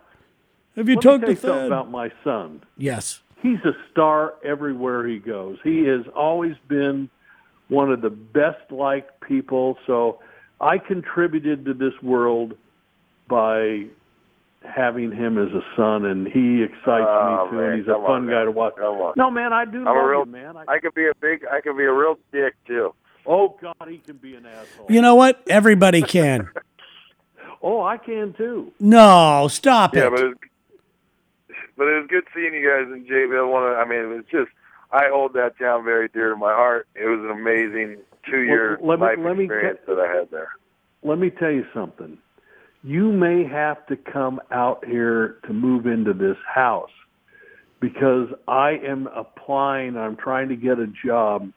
have 0.75 0.89
you 0.89 0.99
talked 0.99 1.25
to 1.25 1.35
Thad? 1.35 1.67
about 1.67 1.89
my 1.91 2.11
son. 2.23 2.63
Yes. 2.77 3.21
He's 3.41 3.59
a 3.63 3.71
star 3.91 4.33
everywhere 4.43 5.07
he 5.07 5.19
goes. 5.19 5.57
He 5.63 5.83
has 5.85 6.01
always 6.15 6.55
been 6.67 7.09
one 7.69 7.91
of 7.91 8.01
the 8.01 8.09
best 8.09 8.71
liked 8.71 9.21
people. 9.21 9.77
So 9.87 10.19
I 10.59 10.77
contributed 10.77 11.65
to 11.65 11.73
this 11.73 11.93
world 12.01 12.55
by 13.29 13.85
having 14.63 15.11
him 15.11 15.37
as 15.37 15.49
a 15.53 15.61
son, 15.75 16.05
and 16.05 16.27
he 16.27 16.63
excites 16.63 17.05
Oh, 17.07 17.45
me 17.45 17.49
too. 17.51 17.55
man, 17.57 17.69
and 17.71 17.79
he's 17.79 17.87
a 17.87 17.93
fun 17.93 18.03
on, 18.11 18.25
guy 18.27 18.33
man. 18.33 18.45
to 18.45 18.51
watch. 18.51 18.75
Come 18.77 18.85
on. 18.97 19.13
No, 19.15 19.31
man, 19.31 19.53
I 19.53 19.65
do 19.65 19.79
I'm 19.79 19.85
love 19.85 19.95
a 19.97 20.07
real 20.07 20.21
him, 20.23 20.31
man. 20.31 20.57
I, 20.57 20.65
I 20.67 20.79
could 20.79 20.93
be 20.93 21.07
a 21.07 21.13
big, 21.21 21.45
I 21.51 21.61
could 21.61 21.77
be 21.77 21.85
a 21.85 21.93
real 21.93 22.17
dick 22.31 22.55
too. 22.67 22.93
oh 23.25 23.55
God, 23.61 23.87
he 23.87 23.97
can 23.99 24.17
be 24.17 24.35
an 24.35 24.45
asshole. 24.45 24.87
You 24.89 25.01
know 25.01 25.15
what? 25.15 25.41
Everybody 25.49 26.01
can. 26.01 26.49
Oh, 27.61 27.81
I 27.83 27.97
can 27.97 28.33
too. 28.37 28.71
No, 28.79 29.49
stop 29.51 29.93
Yeah, 29.93 30.07
it. 30.07 30.11
but 30.11 30.19
it 30.21 30.25
was, 30.27 30.35
but 31.75 31.87
it 31.89 31.99
was 31.99 32.07
good 32.09 32.23
seeing 32.33 32.53
you 32.53 32.65
guys 32.65 32.87
in 32.89 33.03
JBL. 33.05 33.51
One, 33.51 33.63
of- 33.69 33.77
I 33.77 33.83
mean, 33.83 33.99
it 33.99 34.05
was 34.07 34.23
just 34.31 34.49
I 34.93 35.09
hold 35.09 35.33
that 35.33 35.59
town 35.59 35.83
very 35.83 36.07
dear 36.07 36.29
to 36.29 36.37
my 36.37 36.53
heart. 36.53 36.87
It 36.95 37.05
was 37.07 37.19
an 37.19 37.31
amazing 37.31 37.97
two-year 38.29 38.77
Well, 38.79 38.97
let 38.97 38.99
me- 39.01 39.05
life 39.07 39.25
let 39.27 39.37
me 39.37 39.43
experience 39.43 39.79
that 39.87 39.99
I 39.99 40.07
had 40.15 40.31
there. 40.31 40.47
let 41.03 41.19
me 41.19 41.29
tell 41.31 41.51
you 41.51 41.65
something. 41.73 42.17
You 42.83 43.11
may 43.11 43.43
have 43.43 43.85
to 43.87 43.97
come 43.97 44.39
out 44.51 44.85
here 44.85 45.39
to 45.45 45.53
move 45.53 45.85
into 45.85 46.13
this 46.13 46.37
house 46.47 46.89
because 47.81 48.29
I 48.47 48.71
am 48.85 49.07
applying. 49.07 49.97
I'm 49.97 50.15
trying 50.15 50.49
to 50.49 50.55
get 50.55 50.79
a 50.79 50.87
job. 51.05 51.51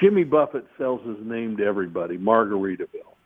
Jimmy 0.00 0.24
Buffett 0.24 0.66
sells 0.78 1.06
his 1.06 1.18
name 1.26 1.56
to 1.58 1.64
everybody, 1.64 2.16
Margaritaville. 2.16 3.16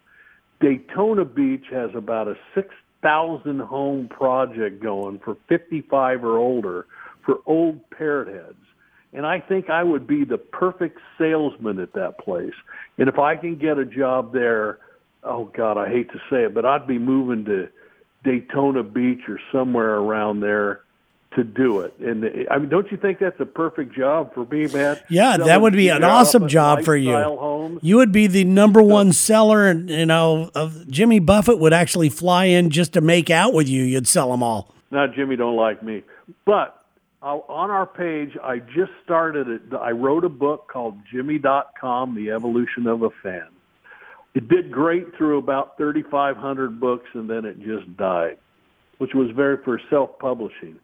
Daytona 0.61 1.25
Beach 1.25 1.65
has 1.71 1.91
about 1.95 2.29
a 2.29 2.35
6,000 2.55 3.61
home 3.61 4.09
project 4.09 4.83
going 4.83 5.21
for 5.25 5.37
55 5.49 6.25
or 6.25 6.39
older 6.39 6.87
for 7.25 7.41
old 7.47 7.79
parrot 7.91 8.29
heads. 8.29 8.59
And 9.13 9.25
I 9.25 9.41
think 9.41 9.71
I 9.71 9.85
would 9.85 10.07
be 10.07 10.25
the 10.25 10.39
perfect 10.39 10.99
salesman 11.19 11.79
at 11.79 11.93
that 11.93 12.19
place. 12.19 12.55
And 12.99 13.09
if 13.09 13.19
I 13.19 13.37
can 13.37 13.57
get 13.57 13.79
a 13.79 13.85
job 13.85 14.33
there, 14.33 14.79
oh 15.25 15.51
God, 15.57 15.79
I 15.79 15.89
hate 15.89 16.11
to 16.13 16.19
say 16.31 16.45
it, 16.45 16.55
but 16.55 16.65
I'd 16.65 16.87
be 16.87 16.99
moving 16.99 17.45
to 17.47 17.69
Daytona 18.25 18.83
Beach 18.83 19.21
or 19.29 19.39
somewhere 19.53 19.95
around 19.95 20.41
there 20.41 20.81
to 21.37 21.45
do 21.45 21.81
it. 21.81 21.99
And 21.99 22.25
I 22.51 22.59
mean, 22.59 22.69
don't 22.69 22.91
you 22.91 22.97
think 22.97 23.19
that's 23.19 23.39
a 23.41 23.47
perfect 23.47 23.95
job 23.95 24.33
for 24.35 24.45
me, 24.47 24.67
man? 24.69 24.99
Yeah, 25.09 25.37
that 25.37 25.61
would 25.61 25.73
be 25.73 25.89
an 25.89 26.05
awesome 26.05 26.49
job 26.49 26.83
for 26.85 26.97
you. 26.97 27.13
Homes. 27.13 27.81
You 27.83 27.97
would 27.97 28.13
be 28.13 28.27
the 28.27 28.45
number 28.45 28.83
one 28.83 29.13
seller, 29.13 29.67
and 29.67 29.91
you 29.91 30.07
know, 30.07 30.51
of 30.55 30.89
Jimmy 30.89 31.19
Buffett 31.19 31.59
would 31.59 31.73
actually 31.73 32.09
fly 32.09 32.47
in 32.47 32.71
just 32.71 32.93
to 32.95 33.01
make 33.01 33.31
out 33.31 33.53
with 33.53 33.69
you. 33.69 33.83
You'd 33.83 34.09
sell 34.09 34.31
them 34.31 34.43
all. 34.43 34.73
Now, 34.91 35.07
Jimmy 35.07 35.37
don't 35.37 35.57
like 35.57 35.83
me, 35.83 36.05
but 36.45 36.85
uh, 37.21 37.39
on 37.49 37.71
our 37.71 37.87
page, 37.87 38.37
I 38.43 38.59
just 38.59 38.93
started 39.03 39.49
it. 39.49 39.63
I 39.81 39.91
wrote 39.91 40.25
a 40.25 40.29
book 40.29 40.69
called 40.73 40.99
Jimmy.com: 41.11 42.15
The 42.15 42.31
Evolution 42.31 42.87
of 42.87 43.03
a 43.03 43.11
Fan. 43.23 43.49
It 44.35 44.49
did 44.49 44.73
great 44.73 45.07
through 45.17 45.39
about 45.39 45.77
3,500 45.77 46.81
books, 46.81 47.07
and 47.15 47.31
then 47.31 47.45
it 47.45 47.61
just 47.61 47.97
died, 47.97 48.39
which 48.99 49.15
was 49.15 49.31
very 49.35 49.59
for 49.65 49.81
self-publishing. 49.91 50.77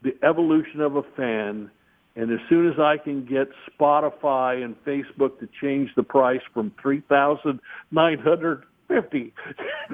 the 0.03 0.16
evolution 0.23 0.81
of 0.81 0.96
a 0.96 1.03
fan. 1.16 1.70
And 2.16 2.33
as 2.33 2.40
soon 2.49 2.68
as 2.68 2.79
I 2.79 2.96
can 2.96 3.25
get 3.25 3.49
Shopify 3.79 4.64
and 4.64 4.75
Facebook 4.85 5.38
to 5.40 5.49
change 5.61 5.90
the 5.96 6.03
price 6.03 6.40
from 6.53 6.73
three 6.81 7.03
thousand 7.09 7.61
nine 7.90 8.18
hundred 8.18 8.64
fifty 8.90 9.33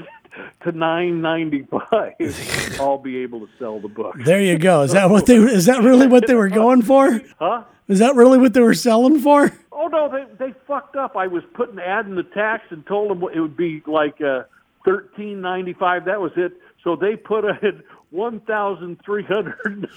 to 0.64 0.72
nine 0.72 1.20
ninety 1.20 1.66
five, 1.70 2.14
I'll 2.80 2.98
be 2.98 3.18
able 3.18 3.40
to 3.40 3.48
sell 3.58 3.78
the 3.78 3.88
book. 3.88 4.16
There 4.24 4.40
you 4.40 4.58
go. 4.58 4.82
Is 4.82 4.92
that 4.92 5.10
what 5.10 5.26
they? 5.26 5.36
Is 5.36 5.66
that 5.66 5.82
really 5.82 6.06
what 6.06 6.26
they 6.26 6.34
were 6.34 6.48
going 6.48 6.82
for? 6.82 7.20
Huh? 7.38 7.64
Is 7.88 8.00
that 8.00 8.16
really 8.16 8.38
what 8.38 8.52
they 8.54 8.60
were 8.60 8.74
selling 8.74 9.20
for? 9.20 9.52
Oh 9.70 9.86
no, 9.88 10.08
they 10.08 10.46
they 10.46 10.54
fucked 10.66 10.96
up. 10.96 11.16
I 11.16 11.26
was 11.26 11.44
putting 11.54 11.78
ad 11.78 11.86
adding 12.06 12.16
the 12.16 12.24
tax 12.24 12.64
and 12.70 12.84
told 12.86 13.10
them 13.10 13.22
it 13.32 13.38
would 13.40 13.56
be 13.56 13.82
like 13.86 14.20
uh, 14.20 14.44
thirteen 14.84 15.40
ninety 15.40 15.74
five. 15.74 16.04
That 16.06 16.20
was 16.20 16.32
it. 16.36 16.52
So 16.82 16.96
they 16.96 17.16
put 17.16 17.44
in 17.44 17.82
one 18.10 18.40
thousand 18.40 19.00
three 19.04 19.24
hundred 19.24 19.88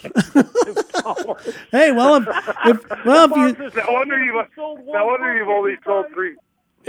dollars. 1.03 1.55
Hey, 1.71 1.91
well, 1.91 2.15
if, 2.15 2.27
if 2.65 3.05
well, 3.05 3.25
if 3.25 3.59
you, 3.59 3.81
No 3.81 3.91
wonder 3.93 4.23
you've, 4.23 4.45
Sold 4.55 4.81
no 4.85 5.05
wonder 5.05 5.35
you've 5.35 5.47
only 5.47 5.75
sold 5.85 6.07
three. 6.13 6.35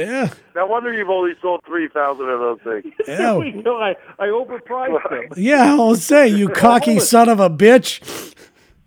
Yeah, 0.00 0.32
No 0.54 0.66
wonder 0.66 0.92
you've 0.92 1.08
only 1.10 1.32
sold 1.40 1.62
three 1.66 1.88
thousand 1.88 2.28
of 2.28 2.40
those 2.40 2.58
things. 2.64 2.94
yeah, 3.08 3.32
I, 3.34 3.96
I 4.18 4.26
overpriced 4.26 5.10
them. 5.10 5.28
yeah. 5.36 5.74
I'll 5.74 5.96
say 5.96 6.28
you 6.28 6.48
cocky 6.48 6.98
son 7.00 7.28
of 7.28 7.40
a 7.40 7.50
bitch. 7.50 8.34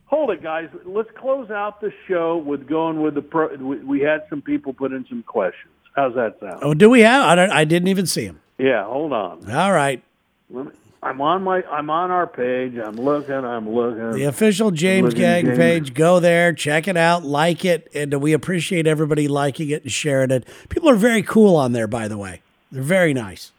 Hold 0.06 0.30
it, 0.32 0.44
guys. 0.44 0.70
Let's 0.86 1.10
close 1.18 1.50
out 1.50 1.82
the 1.82 1.92
show 2.08 2.38
with 2.38 2.68
going 2.68 3.02
with 3.02 3.16
the 3.16 3.22
pro. 3.22 3.56
We, 3.56 4.02
had 4.02 4.24
some 4.30 4.42
people 4.42 4.72
put 4.74 4.92
in 4.92 5.06
some 5.10 5.24
questions. 5.24 5.74
How's 5.96 6.14
that 6.16 6.40
sound? 6.40 6.60
Oh, 6.62 6.74
do 6.74 6.90
we 6.90 7.02
have? 7.02 7.24
I 7.24 7.36
don't. 7.36 7.52
I 7.52 7.66
didn't 7.66 7.88
even 7.88 8.06
see 8.06 8.26
him. 8.26 8.40
Yeah, 8.58 8.86
hold 8.86 9.14
on. 9.14 9.50
All 9.52 9.72
right. 9.72 10.04
Let 10.50 10.66
me- 10.68 10.72
I'm 11.04 11.20
on 11.22 11.44
my. 11.44 11.64
I'm 11.64 11.90
on 11.90 12.12
our 12.12 12.26
page. 12.28 12.78
I'm 12.78 12.96
looking. 12.96 13.34
I'm 13.36 13.70
looking. 13.70 14.12
The 14.12 14.24
official 14.24 14.72
Jaymes 14.72 15.04
Looking 15.04 15.20
Gang 15.20 15.46
Jaymes. 15.48 15.58
page. 15.58 15.94
Go 15.94 16.20
there, 16.20 16.54
check 16.54 16.88
it 16.88 16.96
out, 16.98 17.24
like 17.24 17.66
it, 17.66 17.90
and 17.94 18.14
we 18.22 18.34
appreciate 18.34 18.88
everybody 18.88 19.28
liking 19.28 19.70
it 19.70 19.84
and 19.84 19.92
sharing 19.92 20.32
it. 20.32 20.48
People 20.70 20.90
are 20.90 20.96
very 20.96 21.22
cool 21.24 21.56
on 21.56 21.74
there, 21.74 21.88
by 21.88 22.08
the 22.08 22.18
way. 22.18 22.42
They're 22.72 22.82
very 22.84 23.14
nice. 23.14 23.52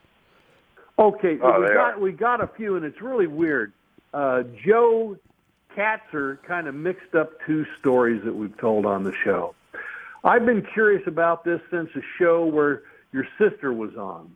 Okay, 0.99 1.39
Oh, 1.43 1.61
we 1.61 1.67
got 1.69 1.95
are. 1.95 1.99
we 1.99 2.13
got 2.13 2.41
a 2.41 2.47
few, 2.47 2.77
and 2.77 2.85
it's 2.85 3.01
really 3.03 3.27
weird. 3.27 3.73
Uh, 4.15 4.45
Joe 4.65 5.17
Katzer 5.77 6.41
kind 6.45 6.67
of 6.69 6.75
mixed 6.75 7.15
up 7.15 7.33
two 7.47 7.67
stories 7.81 8.23
that 8.25 8.35
we've 8.35 8.57
told 8.59 8.87
on 8.87 9.03
the 9.05 9.13
show. 9.25 9.55
I've 10.23 10.47
been 10.47 10.63
curious 10.63 11.03
about 11.07 11.45
this 11.45 11.61
since 11.71 11.91
a 11.97 12.01
show 12.19 12.47
where 12.47 12.83
your 13.13 13.27
sister 13.39 13.73
was 13.73 13.95
on. 13.97 14.31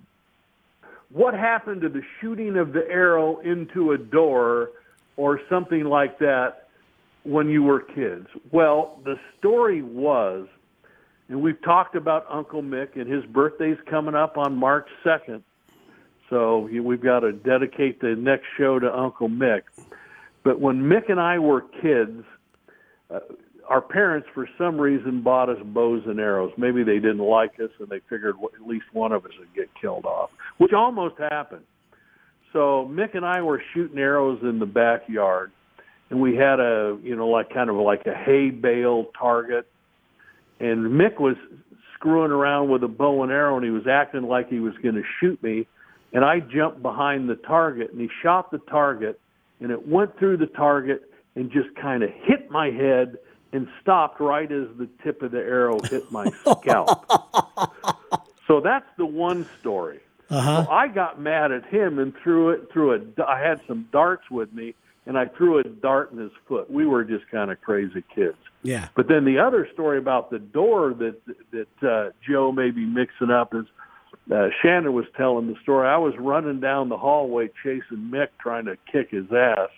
What 1.11 1.35
happened 1.35 1.81
to 1.83 1.89
the 1.89 2.03
shooting 2.21 2.57
of 2.57 2.73
the 2.73 2.87
arrow 2.89 3.39
into 3.39 3.93
a 3.93 3.99
door 3.99 4.71
or 5.17 5.41
something 5.49 5.85
like 5.85 6.19
that 6.19 6.69
when 7.23 7.49
you 7.49 7.63
were 7.63 7.81
kids? 7.81 8.27
Well, 8.51 9.01
the 9.05 9.19
story 9.39 9.83
was, 9.83 10.47
and 11.29 11.41
we've 11.41 11.61
talked 11.63 11.95
about 11.95 12.27
Uncle 12.29 12.63
Mick, 12.63 12.97
and 12.97 13.11
his 13.11 13.25
birthday's 13.25 13.79
coming 13.89 14.15
up 14.15 14.37
on 14.37 14.55
March 14.57 14.89
2nd. 15.05 15.43
So 16.29 16.69
we've 16.71 17.01
got 17.01 17.21
to 17.21 17.33
dedicate 17.33 18.01
the 18.01 18.15
next 18.15 18.45
show 18.59 18.79
to 18.79 18.95
Uncle 18.95 19.31
Mick. 19.31 19.63
But 20.43 20.61
when 20.61 20.83
Mick 20.83 21.11
and 21.11 21.19
I 21.19 21.39
were 21.39 21.63
kids, 21.63 22.23
uh, 23.11 23.21
our 23.69 23.83
parents, 23.83 24.27
for 24.35 24.49
some 24.57 24.81
reason, 24.81 25.23
bought 25.23 25.51
us 25.51 25.59
bows 25.63 26.03
and 26.07 26.19
arrows. 26.19 26.53
Maybe 26.57 26.83
they 26.85 26.95
didn't 26.95 27.19
like 27.19 27.53
us, 27.63 27.71
and 27.79 27.89
they 27.89 28.01
figured 28.09 28.37
at 28.55 28.67
least 28.67 28.87
one 28.93 29.13
of 29.13 29.25
us 29.27 29.33
would 29.39 29.55
get 29.55 29.69
killed 29.81 30.07
off, 30.07 30.31
which 30.57 30.73
almost 30.73 31.17
happened. 31.19 31.65
So 32.53 32.89
Mick 32.91 33.15
and 33.15 33.27
I 33.27 33.43
were 33.43 33.63
shooting 33.75 33.99
arrows 33.99 34.41
in 34.43 34.59
the 34.59 34.67
backyard, 34.67 35.53
and 36.09 36.21
we 36.21 36.35
had 36.35 36.61
a, 36.61 36.99
you 37.03 37.15
know, 37.15 37.29
like 37.29 37.53
kind 37.53 37.69
of 37.69 37.77
like 37.77 38.07
a 38.07 38.15
hay 38.15 38.49
bale 38.49 39.07
target, 39.19 39.67
and 40.61 40.87
Mick 40.91 41.21
was 41.21 41.37
screwing 41.95 42.31
around 42.31 42.71
with 42.71 42.83
a 42.85 42.89
bow 42.89 43.23
and 43.23 43.31
arrow, 43.31 43.57
and 43.57 43.65
he 43.65 43.71
was 43.71 43.87
acting 43.87 44.23
like 44.23 44.49
he 44.49 44.61
was 44.61 44.73
going 44.83 44.95
to 44.95 45.03
shoot 45.21 45.43
me, 45.43 45.67
and 46.15 46.25
I 46.25 46.41
jumped 46.41 46.81
behind 46.81 47.29
the 47.29 47.37
target, 47.37 47.93
and 47.93 48.01
he 48.01 48.09
shot 48.23 48.51
the 48.51 48.59
target, 48.71 49.21
and 49.61 49.71
it 49.71 49.87
went 49.87 50.19
through 50.19 50.39
the 50.39 50.47
target 50.47 51.03
and 51.35 51.51
just 51.53 51.69
kind 51.81 52.03
of 52.03 52.09
hit 52.25 52.51
my 52.51 52.71
head 52.71 53.19
and 53.53 53.69
stopped 53.81 54.21
right 54.21 54.51
as 54.51 54.69
the 54.79 54.89
tip 55.03 55.23
of 55.23 55.33
the 55.33 55.39
arrow 55.39 55.79
hit 55.81 56.11
my 56.11 56.31
scalp. 56.61 57.11
so 58.47 58.61
that's 58.61 58.89
the 58.97 59.07
one 59.07 59.49
story. 59.61 60.01
Uh-huh. 60.31 60.65
So 60.65 60.71
I 60.71 60.89
got 60.89 61.21
mad 61.21 61.53
at 61.53 61.65
him 61.67 61.99
and 61.99 62.15
threw 62.23 62.51
it 62.51 62.71
threw 62.73 62.95
a. 62.95 63.25
I 63.27 63.41
had 63.41 63.61
some 63.67 63.89
darts 63.91 64.31
with 64.31 64.53
me, 64.53 64.75
and 65.07 65.19
I 65.19 65.27
threw 65.27 65.59
a 65.59 65.65
dart 65.65 66.13
in 66.13 66.19
his 66.19 66.33
foot. 66.47 66.71
We 66.71 66.87
were 66.87 67.05
just 67.05 67.29
kind 67.31 67.51
of 67.51 67.61
crazy 67.63 68.05
kids. 68.15 68.37
Yeah. 68.63 68.89
But 68.95 69.09
then 69.09 69.25
the 69.25 69.39
other 69.39 69.69
story 69.73 69.99
about 69.99 70.31
the 70.31 70.39
door 70.39 70.95
that 70.99 71.17
that 71.53 71.89
uh, 71.89 72.11
Joe 72.29 72.53
may 72.53 72.71
be 72.71 72.85
mixing 72.85 73.31
up 73.31 73.55
is 73.55 73.65
uh, 74.31 74.49
Shannon 74.61 74.93
was 74.93 75.07
telling 75.17 75.47
the 75.47 75.57
story. 75.63 75.89
I 75.89 75.97
was 75.97 76.15
running 76.19 76.61
down 76.61 76.91
the 76.91 76.99
hallway 76.99 77.51
chasing 77.63 78.11
Mick, 78.13 78.29
trying 78.39 78.67
to 78.67 78.77
kick 78.93 79.11
his 79.11 79.33
ass 79.33 79.71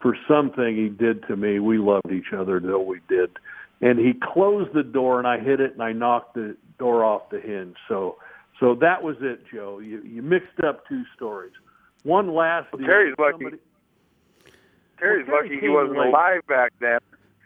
for 0.00 0.16
something 0.28 0.76
he 0.76 0.88
did 0.88 1.26
to 1.28 1.36
me. 1.36 1.58
We 1.58 1.78
loved 1.78 2.10
each 2.12 2.32
other 2.36 2.60
though 2.60 2.80
we 2.82 3.00
did, 3.08 3.30
and 3.80 3.98
he 3.98 4.12
closed 4.14 4.72
the 4.74 4.82
door, 4.82 5.18
and 5.18 5.26
I 5.26 5.38
hit 5.40 5.60
it, 5.60 5.72
and 5.72 5.82
I 5.82 5.92
knocked 5.92 6.34
the 6.34 6.56
door 6.78 7.04
off 7.04 7.30
the 7.30 7.40
hinge. 7.40 7.76
So, 7.88 8.16
so 8.60 8.74
that 8.76 9.02
was 9.02 9.16
it, 9.20 9.40
Joe. 9.52 9.78
You 9.80 10.02
you 10.02 10.22
mixed 10.22 10.60
up 10.66 10.86
two 10.88 11.02
stories. 11.16 11.52
One 12.04 12.32
last. 12.34 12.72
Well, 12.72 12.86
Terry's 12.86 13.14
lucky. 13.18 13.44
Terry's 14.98 15.26
Well, 15.28 15.38
Terry 15.42 15.48
lucky 15.50 15.60
he 15.60 15.68
wasn't 15.68 15.98
late. 15.98 16.08
alive 16.08 16.40
back 16.48 16.72
then, 16.80 16.98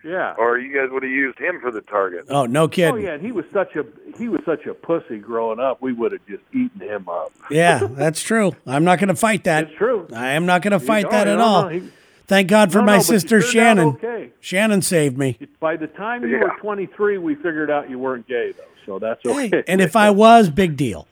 Yeah. 0.05 0.35
or 0.39 0.59
you 0.59 0.75
guys 0.75 0.91
would 0.91 1.03
have 1.03 1.13
used 1.13 1.39
him 1.39 1.61
for 1.61 1.71
the 1.71 1.81
target. 1.83 2.27
Oh, 2.29 2.47
no 2.47 2.69
kidding. 2.69 2.95
Oh 2.95 2.97
yeah, 2.99 3.15
and 3.15 3.23
he 3.25 3.33
was 3.33 3.45
such 3.53 3.77
a 3.77 3.85
he 4.19 4.29
was 4.29 4.41
such 4.45 4.67
a 4.67 4.75
pussy 4.75 5.19
growing 5.19 5.59
up. 5.61 5.81
We 5.83 5.93
would 5.93 6.13
have 6.13 6.25
just 6.27 6.43
eaten 6.55 6.81
him 6.81 7.09
up. 7.09 7.33
Yeah, 7.51 7.87
that's 7.91 8.23
true. 8.23 8.55
I'm 8.67 8.85
not 8.85 8.99
going 8.99 9.09
to 9.09 9.15
fight 9.17 9.45
that. 9.45 9.65
It's 9.65 9.77
true. 9.77 10.07
I 10.15 10.29
am 10.33 10.47
not 10.47 10.63
going 10.63 10.73
to 10.73 10.81
fight 10.81 11.05
No, 11.05 11.11
that 11.11 11.25
no, 11.25 11.33
at 11.33 11.37
no, 11.39 11.45
all. 11.45 11.69
he- 11.69 11.91
Thank 12.27 12.49
God 12.49 12.73
for 12.73 12.79
no, 12.79 12.85
my 12.85 12.97
no, 12.97 13.03
sister 13.03 13.41
Shannon. 13.41 13.89
Okay. 13.89 14.31
Shannon 14.41 14.81
saved 14.83 15.19
me. 15.19 15.39
By 15.61 15.77
the 15.77 15.87
time 15.89 16.23
you 16.23 16.29
Yeah. 16.37 16.45
were 16.45 16.55
23, 16.61 17.19
we 17.19 17.35
figured 17.35 17.71
out 17.71 17.91
you 17.91 17.99
weren't 17.99 18.27
gay, 18.27 18.53
though. 18.57 18.65
So 18.87 18.99
that's 18.99 19.25
okay. 19.25 19.49
Hey, 19.49 19.65
and 19.69 19.81
if 19.81 19.95
I 19.97 20.11
was, 20.11 20.51
big 20.51 20.77
deal. 20.77 21.07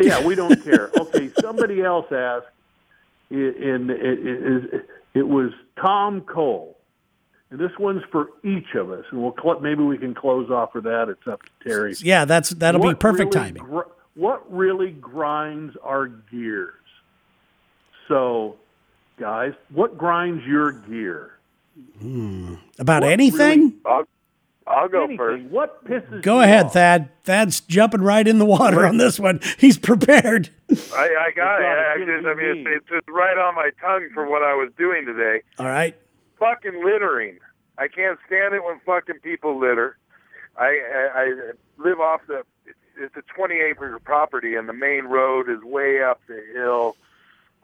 yeah, 0.00 0.24
we 0.24 0.34
don't 0.34 0.62
care. 0.62 0.90
Okay, 0.98 1.30
somebody 1.40 1.82
else 1.82 2.06
asked. 2.12 2.46
and 3.30 3.90
it, 3.90 4.00
it, 4.00 4.74
it, 4.74 4.86
it 5.14 5.22
was 5.28 5.50
Tom 5.80 6.20
Cole, 6.22 6.76
and 7.50 7.58
this 7.58 7.72
one's 7.78 8.02
for 8.12 8.28
each 8.44 8.74
of 8.74 8.90
us, 8.92 9.04
and 9.10 9.20
we'll 9.22 9.34
cl- 9.42 9.60
maybe 9.60 9.82
we 9.82 9.98
can 9.98 10.14
close 10.14 10.50
off 10.50 10.72
for 10.72 10.80
that. 10.82 11.08
It's 11.08 11.26
up 11.26 11.40
to 11.42 11.50
Terry. 11.68 11.94
Yeah, 12.00 12.24
that's 12.26 12.50
that'll 12.50 12.80
be 12.80 12.94
perfect 12.94 13.34
really 13.34 13.46
timing. 13.48 13.62
gr- 13.64 13.80
what 14.14 14.50
really 14.52 14.90
grinds 14.92 15.76
our 15.82 16.06
gears? 16.06 16.74
So, 18.08 18.56
guys, 19.18 19.52
what 19.72 19.98
grinds 19.98 20.44
your 20.46 20.72
gear? 20.72 21.32
About 22.78 23.02
what 23.02 23.12
anything? 23.12 23.60
really- 23.60 23.74
I'll, 23.86 24.04
I'll 24.66 24.88
go 24.88 25.04
Anything. 25.04 25.16
first. 25.16 25.44
What 25.44 25.84
pisses 25.86 26.22
Go 26.22 26.36
you 26.36 26.42
ahead, 26.42 26.66
off? 26.66 26.72
Thad. 26.74 27.08
Thad's 27.24 27.60
jumping 27.60 28.02
right 28.02 28.26
in 28.28 28.38
the 28.38 28.44
water 28.44 28.84
on 28.86 28.98
this 28.98 29.18
one. 29.18 29.40
He's 29.58 29.78
prepared. 29.78 30.50
I, 30.70 30.74
I 31.28 31.30
got 31.34 31.60
it. 31.62 31.64
I, 31.64 31.94
it's 31.98 32.06
just, 32.06 32.26
I 32.26 32.34
mean, 32.34 32.66
it's, 32.66 32.68
it's 32.76 32.88
just 32.88 33.08
right 33.08 33.38
on 33.38 33.54
my 33.54 33.70
tongue 33.80 34.08
for 34.12 34.28
what 34.28 34.42
I 34.42 34.52
was 34.54 34.70
doing 34.76 35.06
today. 35.06 35.40
All 35.58 35.66
right. 35.66 35.96
Fucking 36.38 36.84
littering. 36.84 37.38
I 37.78 37.88
can't 37.88 38.18
stand 38.26 38.54
it 38.54 38.62
when 38.62 38.78
fucking 38.84 39.20
people 39.22 39.58
litter. 39.58 39.96
I, 40.58 40.64
I, 41.14 41.20
I 41.20 41.52
live 41.78 42.00
off 42.00 42.20
the. 42.26 42.42
It's 43.00 43.16
a 43.16 43.22
20 43.34 43.54
acre 43.54 43.98
property, 44.00 44.56
and 44.56 44.68
the 44.68 44.72
main 44.74 45.04
road 45.04 45.48
is 45.48 45.62
way 45.62 46.02
up 46.02 46.20
the 46.28 46.42
hill 46.52 46.96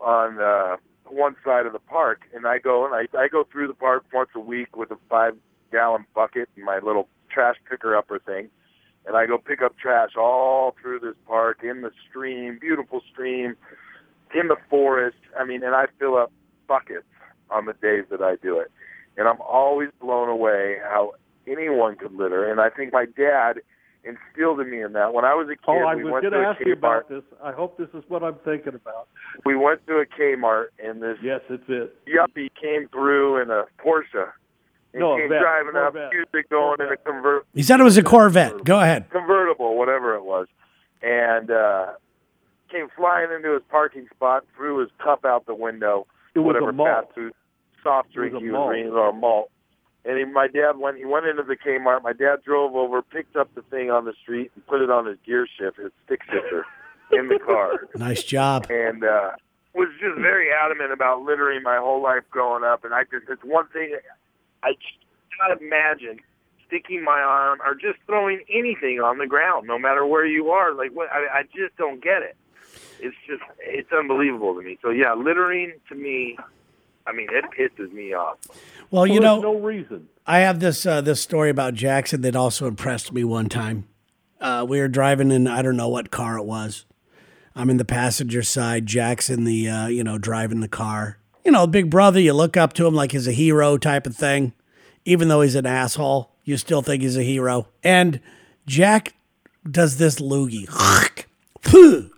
on 0.01 0.41
uh, 0.41 0.77
one 1.09 1.37
side 1.45 1.67
of 1.67 1.73
the 1.73 1.79
park. 1.79 2.23
And 2.35 2.47
I 2.47 2.59
go 2.59 2.85
and 2.85 2.95
I, 2.95 3.07
I 3.19 3.29
go 3.29 3.45
through 3.51 3.69
the 3.69 3.75
park 3.75 4.05
once 4.13 4.31
a 4.35 4.41
week 4.41 4.77
with 4.77 4.91
a 4.91 4.97
five 5.09 5.37
gallon 5.73 6.07
bucket 6.15 6.49
and 6.57 6.65
my 6.65 6.79
little 6.79 7.09
trash 7.31 7.57
picker 7.69 7.97
upper 7.97 8.19
thing. 8.19 8.49
And 9.07 9.17
I 9.17 9.27
go 9.27 9.37
pick 9.37 9.61
up 9.61 9.77
trash 9.79 10.11
all 10.17 10.75
through 10.81 11.01
this 11.01 11.17
park, 11.27 11.59
in 11.63 11.83
the 11.83 11.91
stream, 12.09 12.59
beautiful 12.59 13.03
stream, 13.13 13.55
in 14.35 14.49
the 14.49 14.57
forest. 14.71 15.19
I 15.39 15.45
mean, 15.45 15.63
and 15.63 15.75
I 15.75 15.87
fill 15.99 16.17
up 16.17 16.33
buckets 16.67 17.05
on 17.51 17.67
the 17.67 17.75
days 17.75 18.05
that 18.11 18.23
I 18.23 18.37
do 18.37 18.59
it. 18.59 18.71
And 19.17 19.29
I'm 19.29 19.41
always 19.41 19.91
blown 20.01 20.29
away 20.29 20.79
how 20.83 21.13
anyone 21.47 21.97
could 21.97 22.15
litter. 22.15 22.51
And 22.51 22.61
I 22.61 22.71
think 22.71 22.93
my 22.93 23.05
dad 23.05 23.61
instilled 24.05 24.61
in 24.61 24.71
me 24.71 24.83
in 24.83 24.93
that. 24.93 25.13
When 25.15 25.25
I 25.25 25.35
was 25.35 25.47
a 25.49 25.57
kid, 25.57 25.59
Oh, 25.67 25.79
I 25.87 25.95
we 25.95 26.05
was 26.05 26.11
going 26.11 26.25
to 26.25 26.31
to 26.31 26.37
a 26.41 26.49
ask 26.51 26.61
you 26.65 26.73
about 26.73 27.09
this. 27.09 27.23
I 27.43 27.53
hope 27.53 27.77
this 27.79 27.89
is 27.95 28.03
what 28.09 28.23
I'm 28.23 28.37
thinking 28.45 28.75
about. 28.75 29.09
We 29.45 29.57
went 29.57 29.87
to 29.87 29.95
a 29.97 30.07
Kmart, 30.07 30.67
and 30.83 31.03
this 31.03 31.17
Yes, 31.23 31.41
it's 31.49 31.65
it. 31.69 31.97
yuppie 32.07 32.51
came 32.61 32.89
through 32.89 33.43
in 33.43 33.51
a 33.51 33.65
Porsche. 33.85 34.31
And 34.93 35.01
No, 35.01 35.15
a 35.15 35.19
came 35.21 35.29
Vet, 35.31 35.41
driving 35.41 35.77
up, 35.77 35.93
Corvette. 35.93 36.13
music 36.13 36.51
going 36.51 36.81
in 36.81 36.87
a 36.93 36.97
convert 36.97 37.47
He 37.55 37.63
said 37.63 37.81
it 37.81 37.85
was 37.85 37.97
a 37.97 38.03
Corvette. 38.03 38.65
Go 38.65 38.79
ahead. 38.81 39.11
convertible, 39.11 39.77
whatever 39.77 40.15
it 40.15 40.25
was, 40.25 40.47
and 41.03 41.51
uh, 41.51 41.93
came 42.71 42.89
flying 42.97 43.31
into 43.35 43.53
his 43.55 43.63
parking 43.71 44.07
spot, 44.15 44.45
threw 44.57 44.79
his 44.81 44.91
cup 45.03 45.25
out 45.25 45.47
the 45.47 45.55
window, 45.55 46.07
It 46.35 46.41
was 46.41 46.47
whatever 46.55 46.71
a 46.71 46.73
malt. 46.73 46.89
fast 47.07 47.15
food 47.15 47.33
soft 47.83 48.13
drink 48.13 48.35
he 48.37 48.45
was 48.45 48.53
malt. 48.53 48.71
drinking 48.71 48.93
or 48.93 49.09
a 49.11 49.13
malt. 49.13 49.51
And 50.07 50.19
he, 50.19 50.25
my 50.25 50.49
dad 50.49 50.77
went. 50.79 50.99
He 50.99 51.05
went 51.05 51.27
into 51.27 51.43
the 51.43 51.57
Kmart. 51.57 52.03
My 52.03 52.13
dad 52.13 52.43
drove 52.45 52.75
over, 52.75 53.01
picked 53.03 53.37
up 53.37 53.55
the 53.55 53.63
thing 53.63 53.91
on 53.91 54.05
the 54.05 54.13
street, 54.23 54.51
and 54.55 54.67
put 54.67 54.83
it 54.83 54.91
on 54.91 55.07
his 55.07 55.17
gear 55.25 55.47
shift, 55.59 55.79
his 55.79 55.93
stick 56.05 56.21
shifter, 56.31 56.67
in 57.13 57.29
the 57.29 57.39
car 57.39 57.89
Nice 57.97 58.23
job. 58.23 58.67
and 58.71 59.03
uh, 59.05 59.31
was 59.75 59.89
just 60.01 60.17
very 60.21 60.49
adamant 60.53 60.93
about 60.93 61.23
littering 61.23 61.63
my 61.63 61.77
whole 61.79 62.03
life 62.03 62.23
growing 62.31 62.65
up. 62.65 62.85
And 62.85 62.93
I 62.95 63.05
just, 63.05 63.25
it's 63.29 63.43
one 63.45 63.67
thing 63.69 63.97
I 64.63 64.73
just 64.73 64.99
cannot 65.39 65.61
imagine 65.61 66.21
sticking 66.67 67.03
my 67.03 67.21
arm 67.21 67.61
or 67.65 67.75
just 67.75 67.99
throwing 68.07 68.41
anything 68.53 69.01
on 69.01 69.19
the 69.19 69.27
ground, 69.27 69.67
no 69.67 69.79
matter 69.79 70.05
where 70.07 70.27
you 70.27 70.51
are. 70.51 70.75
Like, 70.75 70.93
what? 70.93 71.09
I, 71.13 71.39
I 71.41 71.43
just 71.45 71.77
don't 71.79 72.03
get 72.03 72.23
it. 72.23 72.37
It's 73.01 73.17
just, 73.27 73.43
it's 73.61 73.91
unbelievable 73.93 74.55
to 74.55 74.63
me. 74.63 74.79
So 74.83 74.91
yeah, 74.91 75.15
littering 75.15 75.73
to 75.89 75.95
me, 75.95 76.39
I 77.07 77.13
mean, 77.13 77.29
it 77.31 77.45
pisses 77.57 77.93
me 77.93 78.15
off. 78.15 78.39
Well, 78.91 79.07
you 79.07 79.21
Well, 79.21 79.41
know, 79.43 79.53
no 79.53 79.59
reason. 79.61 80.09
I 80.27 80.39
have 80.41 80.61
this 80.61 80.87
uh, 80.87 81.01
this 81.01 81.21
story 81.21 81.51
about 81.51 81.75
Jackson 81.75 82.23
that 82.23 82.35
also 82.37 82.67
impressed 82.67 83.13
me 83.13 83.25
one 83.25 83.49
time. 83.49 83.87
Uh, 84.41 84.65
we 84.69 84.79
were 84.81 84.89
driving 84.89 85.31
in 85.31 85.47
I 85.47 85.63
don't 85.63 85.77
know 85.77 85.89
what 85.89 86.11
car 86.11 86.39
it 86.39 86.45
was. 86.45 86.87
I'm 87.55 87.71
in 87.71 87.77
the 87.77 87.85
passenger 87.85 88.43
side. 88.43 88.87
Jackson, 88.87 89.45
the 89.45 89.69
uh, 89.69 89.87
you 89.89 90.03
know 90.03 90.19
driving 90.19 90.61
the 90.61 90.69
car. 90.69 91.19
You 91.45 91.53
know, 91.53 91.67
big 91.67 91.91
brother. 91.91 92.19
You 92.21 92.33
look 92.33 92.57
up 92.57 92.73
to 92.75 92.87
him 92.87 92.95
like 92.95 93.13
he's 93.13 93.29
a 93.29 93.33
hero 93.33 93.77
type 93.77 94.07
of 94.07 94.17
thing, 94.17 94.55
even 95.05 95.29
though 95.29 95.43
he's 95.43 95.55
an 95.55 95.67
asshole. 95.67 96.31
You 96.45 96.57
still 96.57 96.81
think 96.83 97.03
he's 97.03 97.17
a 97.19 97.23
hero. 97.23 97.69
And 97.83 98.21
Jack 98.67 99.15
does 99.71 99.99
this 99.99 100.17
loogie. 100.21 100.69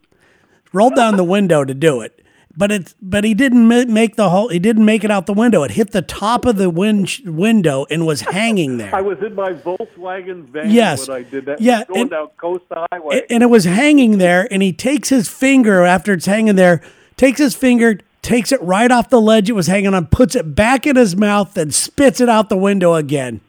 Rolled 0.73 0.95
down 0.97 1.17
the 1.17 1.25
window 1.25 1.65
to 1.65 1.75
do 1.75 2.01
it. 2.03 2.23
But 2.59 2.73
it's 2.73 2.95
but 3.03 3.25
he 3.25 3.35
didn't 3.35 3.69
make 3.69 4.17
the 4.17 4.31
whole. 4.31 4.49
He 4.49 4.59
didn't 4.59 4.87
make 4.87 5.05
it 5.05 5.11
out 5.11 5.27
the 5.27 5.35
window. 5.35 5.63
It 5.63 5.73
hit 5.73 5.91
the 5.91 6.01
top 6.01 6.47
of 6.47 6.57
the 6.57 6.71
win- 6.71 7.07
window 7.27 7.85
and 7.91 8.07
was 8.07 8.23
hanging 8.23 8.79
there. 8.79 8.95
I 8.95 9.03
was 9.03 9.19
in 9.23 9.35
my 9.35 9.53
Volkswagen 9.53 10.45
van 10.49 10.71
Yes. 10.71 11.07
when 11.07 11.19
I 11.19 11.23
did 11.23 11.45
that. 11.47 11.61
Yeah, 11.61 11.85
going 11.85 12.03
and- 12.03 12.11
down 12.11 12.29
Costa 12.39 12.87
Highway. 12.91 13.25
And 13.29 13.43
it 13.43 13.51
was 13.51 13.65
hanging 13.65 14.17
there 14.19 14.49
and 14.51 14.63
he 14.63 14.73
takes 14.73 15.11
his 15.11 15.29
finger 15.29 15.85
after 15.85 16.15
it's 16.15 16.25
hanging 16.27 16.57
there 16.57 16.81
takes 17.19 17.39
his 17.39 17.55
finger 17.55 17.99
takes 18.23 18.53
it 18.53 18.61
right 18.63 18.91
off 18.91 19.09
the 19.11 19.21
ledge 19.21 19.49
it 19.51 19.53
was 19.53 19.67
hanging 19.67 19.95
on 19.95 20.07
puts 20.07 20.35
it 20.35 20.55
back 20.55 20.87
in 20.87 20.97
his 20.97 21.15
mouth 21.17 21.55
then 21.55 21.71
spits 21.71 22.21
it 22.21 22.29
out 22.29 22.49
the 22.49 22.57
window 22.57 22.95
again 22.95 23.41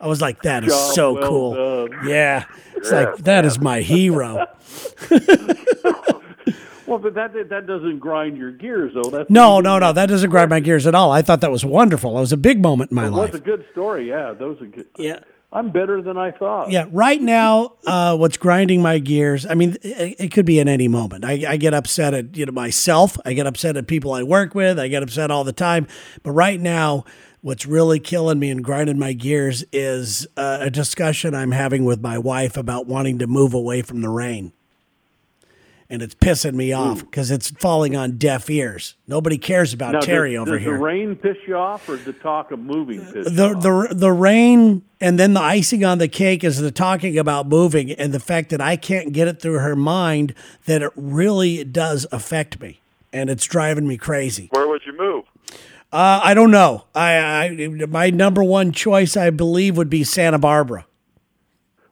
i 0.00 0.06
was 0.06 0.20
like 0.20 0.42
that 0.42 0.62
is 0.64 0.72
Job 0.72 0.94
so 0.94 1.12
well 1.14 1.28
cool 1.28 1.86
done. 1.88 2.08
yeah 2.08 2.44
it's 2.76 2.90
Yeah, 2.92 3.00
like 3.04 3.16
that 3.24 3.44
is 3.46 3.58
my 3.58 3.80
hero 3.80 4.46
well, 6.86 6.98
but 6.98 7.14
that 7.14 7.32
that 7.48 7.66
doesn't 7.66 7.98
grind 7.98 8.36
your 8.36 8.52
gears, 8.52 8.94
though. 8.94 9.10
That's 9.10 9.30
no 9.30 9.60
no 9.60 9.78
no 9.78 9.92
that 9.92 10.06
doesn't 10.06 10.30
grind 10.30 10.50
my 10.50 10.60
gears 10.60 10.86
at 10.86 10.94
all 10.94 11.12
i 11.12 11.22
thought 11.22 11.40
that 11.40 11.50
was 11.50 11.64
wonderful 11.64 12.16
it 12.16 12.20
was 12.20 12.32
a 12.32 12.36
big 12.36 12.62
moment 12.62 12.90
in 12.90 12.96
my 12.96 13.08
life. 13.08 13.28
It 13.28 13.32
was 13.32 13.40
a 13.40 13.44
good 13.44 13.64
story. 13.72 14.08
Yeah, 14.08 14.32
those 14.32 14.60
are 14.60 14.66
good. 14.66 14.86
yeah 14.96 15.20
I'm 15.52 15.70
better 15.70 16.00
than 16.00 16.16
I 16.16 16.30
thought. 16.30 16.70
Yeah, 16.70 16.86
right 16.90 17.20
now, 17.20 17.74
uh, 17.86 18.16
what's 18.16 18.38
grinding 18.38 18.80
my 18.80 18.98
gears? 18.98 19.44
I 19.44 19.52
mean, 19.52 19.76
it, 19.82 20.16
it 20.18 20.32
could 20.32 20.46
be 20.46 20.60
at 20.60 20.66
any 20.66 20.88
moment. 20.88 21.26
I, 21.26 21.44
I 21.46 21.56
get 21.58 21.74
upset 21.74 22.14
at 22.14 22.34
you 22.36 22.46
know 22.46 22.52
myself. 22.52 23.18
I 23.26 23.34
get 23.34 23.46
upset 23.46 23.76
at 23.76 23.86
people 23.86 24.14
I 24.14 24.22
work 24.22 24.54
with. 24.54 24.78
I 24.78 24.88
get 24.88 25.02
upset 25.02 25.30
all 25.30 25.44
the 25.44 25.52
time. 25.52 25.86
But 26.22 26.30
right 26.30 26.58
now, 26.58 27.04
what's 27.42 27.66
really 27.66 28.00
killing 28.00 28.38
me 28.38 28.48
and 28.48 28.64
grinding 28.64 28.98
my 28.98 29.12
gears 29.12 29.62
is 29.72 30.26
uh, 30.38 30.58
a 30.62 30.70
discussion 30.70 31.34
I'm 31.34 31.52
having 31.52 31.84
with 31.84 32.00
my 32.00 32.16
wife 32.16 32.56
about 32.56 32.86
wanting 32.86 33.18
to 33.18 33.26
move 33.26 33.52
away 33.52 33.82
from 33.82 34.00
the 34.00 34.08
rain. 34.08 34.54
And 35.92 36.00
it's 36.00 36.14
pissing 36.14 36.54
me 36.54 36.72
off 36.72 37.00
because 37.00 37.30
it's 37.30 37.50
falling 37.50 37.94
on 37.94 38.16
deaf 38.16 38.48
ears. 38.48 38.96
Nobody 39.06 39.36
cares 39.36 39.74
about 39.74 39.92
Now, 39.92 40.00
Terry 40.00 40.32
does, 40.32 40.40
over 40.40 40.52
does 40.52 40.62
here. 40.62 40.72
the 40.72 40.82
rain 40.82 41.16
piss 41.16 41.36
you 41.46 41.54
off, 41.54 41.86
or 41.86 41.96
the 41.96 42.14
talk 42.14 42.50
of 42.50 42.60
moving 42.60 43.00
piss 43.04 43.26
you 43.26 43.30
the 43.30 43.54
off? 43.54 43.62
the 43.62 43.94
the 43.94 44.10
rain 44.10 44.82
and 45.02 45.18
then 45.18 45.34
the 45.34 45.42
icing 45.42 45.84
on 45.84 45.98
the 45.98 46.08
cake 46.08 46.42
is 46.44 46.58
the 46.58 46.70
talking 46.70 47.18
about 47.18 47.46
moving 47.46 47.92
and 47.92 48.14
the 48.14 48.20
fact 48.20 48.48
that 48.50 48.60
I 48.62 48.76
can't 48.76 49.12
get 49.12 49.28
it 49.28 49.42
through 49.42 49.58
her 49.58 49.76
mind 49.76 50.34
that 50.64 50.80
it 50.80 50.92
really 50.96 51.62
does 51.62 52.06
affect 52.10 52.58
me 52.58 52.80
and 53.12 53.28
it's 53.28 53.44
driving 53.44 53.86
me 53.86 53.98
crazy. 53.98 54.48
Where 54.50 54.66
would 54.68 54.80
you 54.86 54.96
move? 54.96 55.24
Uh, 55.92 56.22
I 56.24 56.32
don't 56.32 56.50
know. 56.50 56.84
I, 56.94 57.18
I 57.18 57.68
my 57.86 58.08
number 58.08 58.42
one 58.42 58.72
choice, 58.72 59.14
I 59.14 59.28
believe, 59.28 59.76
would 59.76 59.90
be 59.90 60.04
Santa 60.04 60.38
Barbara. 60.38 60.86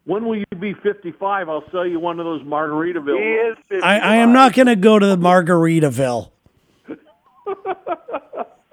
When 0.05 0.25
will 0.25 0.37
you 0.37 0.45
be 0.59 0.75
55? 0.75 1.49
I'll 1.49 1.65
sell 1.71 1.87
you 1.87 2.01
one 2.01 2.19
of 2.19 2.25
those 2.25 2.43
Margaritaville. 2.43 3.19
He 3.19 3.33
is 3.51 3.57
55. 3.69 3.83
I, 3.85 3.99
I 3.99 4.17
am 4.17 4.33
not 4.33 4.55
going 4.55 4.67
to 4.67 4.77
go 4.77 4.99
to 4.99 5.07
the 5.07 5.17
Margaritaville. 5.19 6.31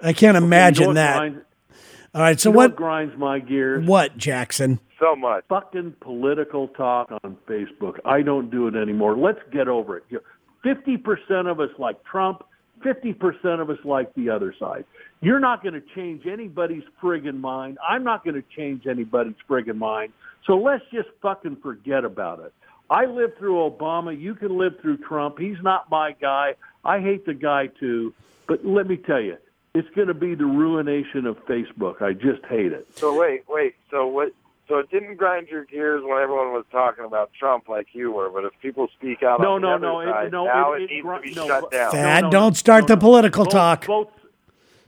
I 0.00 0.12
can't 0.12 0.36
imagine 0.36 0.82
You 0.82 0.88
know 0.88 0.94
that. 0.94 1.18
Grinds, 1.18 1.38
All 2.14 2.20
right, 2.22 2.38
so 2.40 2.48
you 2.48 2.52
know 2.52 2.56
what 2.56 2.70
what? 2.70 2.76
grinds 2.76 3.14
my 3.18 3.38
gears? 3.40 3.86
What, 3.86 4.16
Jackson? 4.16 4.80
so 5.00 5.14
much. 5.14 5.44
Fucking 5.48 5.94
political 6.00 6.68
talk 6.68 7.10
on 7.22 7.36
Facebook. 7.48 7.98
I 8.04 8.22
don't 8.22 8.50
do 8.50 8.66
it 8.66 8.74
anymore. 8.74 9.16
Let's 9.16 9.38
get 9.52 9.68
over 9.68 9.96
it. 9.98 10.04
Fifty 10.64 10.96
percent 10.96 11.46
of 11.46 11.60
us 11.60 11.70
like 11.78 12.02
Trump. 12.04 12.42
Fifty 12.82 13.12
percent 13.12 13.60
of 13.60 13.70
us 13.70 13.78
like 13.84 14.12
the 14.14 14.30
other 14.30 14.54
side. 14.58 14.84
You're 15.20 15.40
not 15.40 15.62
going 15.62 15.74
to 15.74 15.82
change 15.94 16.26
anybody's 16.26 16.84
friggin' 17.02 17.40
mind. 17.40 17.78
I'm 17.86 18.04
not 18.04 18.24
going 18.24 18.36
to 18.36 18.44
change 18.56 18.86
anybody's 18.86 19.34
friggin' 19.48 19.76
mind. 19.76 20.12
So 20.46 20.56
let's 20.56 20.84
just 20.92 21.08
fucking 21.20 21.56
forget 21.56 22.04
about 22.04 22.40
it. 22.40 22.52
I 22.90 23.04
lived 23.06 23.36
through 23.38 23.70
Obama. 23.70 24.18
You 24.18 24.34
can 24.34 24.56
live 24.56 24.80
through 24.80 24.98
Trump. 24.98 25.38
He's 25.38 25.60
not 25.62 25.90
my 25.90 26.12
guy. 26.12 26.54
I 26.84 27.00
hate 27.00 27.26
the 27.26 27.34
guy 27.34 27.66
too. 27.66 28.14
But 28.46 28.64
let 28.64 28.86
me 28.86 28.96
tell 28.96 29.20
you, 29.20 29.36
it's 29.74 29.88
going 29.94 30.08
to 30.08 30.14
be 30.14 30.34
the 30.34 30.46
ruination 30.46 31.26
of 31.26 31.36
Facebook. 31.46 32.00
I 32.00 32.12
just 32.12 32.44
hate 32.48 32.72
it. 32.72 32.86
So 32.96 33.18
wait, 33.18 33.42
wait. 33.48 33.74
So 33.90 34.06
what? 34.06 34.32
So 34.68 34.76
it 34.78 34.90
didn't 34.90 35.16
grind 35.16 35.48
your 35.48 35.64
gears 35.64 36.02
when 36.04 36.18
everyone 36.18 36.52
was 36.52 36.64
talking 36.70 37.04
about 37.06 37.30
Trump 37.38 37.68
like 37.70 37.88
you 37.94 38.12
were, 38.12 38.28
but 38.28 38.44
if 38.44 38.52
people 38.60 38.88
speak 38.98 39.22
out 39.22 39.40
No, 39.40 39.54
on 39.54 39.62
the 39.62 39.68
no, 39.68 39.74
other 39.76 39.86
no, 39.86 40.00
it- 40.00 40.12
side, 40.12 40.32
no, 40.32 40.44
now 40.44 40.72
it- 40.74 40.82
it, 40.82 40.84
it 40.84 40.90
needs 40.96 41.06
gri- 41.06 41.16
to 41.16 41.22
be 41.22 41.34
no, 41.34 41.46
shut 41.46 41.70
down. 41.70 41.90
Thad, 41.92 42.24
no, 42.24 42.30
don't 42.30 42.54
start 42.56 42.86
the 42.86 42.96
political 42.98 43.44
both, 43.44 43.52
talk. 43.52 43.86
Both, 43.86 44.08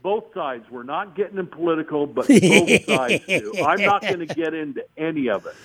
both 0.03 0.25
sides. 0.35 0.65
We're 0.69 0.83
not 0.83 1.15
getting 1.15 1.39
in 1.39 1.47
political, 1.47 2.05
but 2.05 2.27
both 2.27 2.85
sides 2.85 3.25
do. 3.25 3.53
I'm 3.65 3.81
not 3.81 4.03
going 4.03 4.19
to 4.19 4.27
get 4.27 4.53
into 4.53 4.83
any 4.97 5.29
of 5.29 5.47
it. 5.47 5.55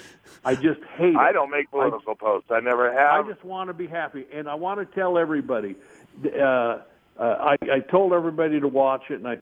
I 0.46 0.54
just 0.54 0.80
hate 0.96 1.10
it. 1.14 1.16
I 1.16 1.32
don't 1.32 1.50
make 1.50 1.70
political 1.70 2.14
posts. 2.14 2.50
I 2.50 2.60
never 2.60 2.90
have. 2.92 3.26
I 3.26 3.28
just 3.30 3.44
want 3.44 3.68
to 3.68 3.74
be 3.74 3.86
happy, 3.86 4.24
and 4.32 4.48
I 4.48 4.54
want 4.54 4.78
to 4.80 4.86
tell 4.98 5.18
everybody. 5.18 5.74
Uh, 6.24 6.38
uh, 6.38 6.78
I, 7.18 7.56
I 7.70 7.80
told 7.80 8.12
everybody 8.14 8.60
to 8.60 8.68
watch 8.68 9.02
it, 9.10 9.14
and 9.14 9.28
I 9.28 9.38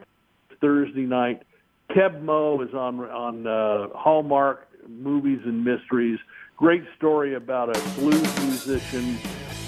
Thursday 0.61 1.03
night. 1.03 1.43
Keb 1.91 2.23
Mo 2.23 2.61
is 2.63 2.73
on 2.75 3.01
on 3.01 3.47
uh, 3.47 3.89
Hallmark 3.97 4.69
Movies 4.89 5.41
and 5.45 5.65
Mysteries. 5.65 6.19
Great 6.57 6.85
story 6.97 7.35
about 7.35 7.77
a 7.77 7.81
blues 7.99 8.39
musician 8.45 9.19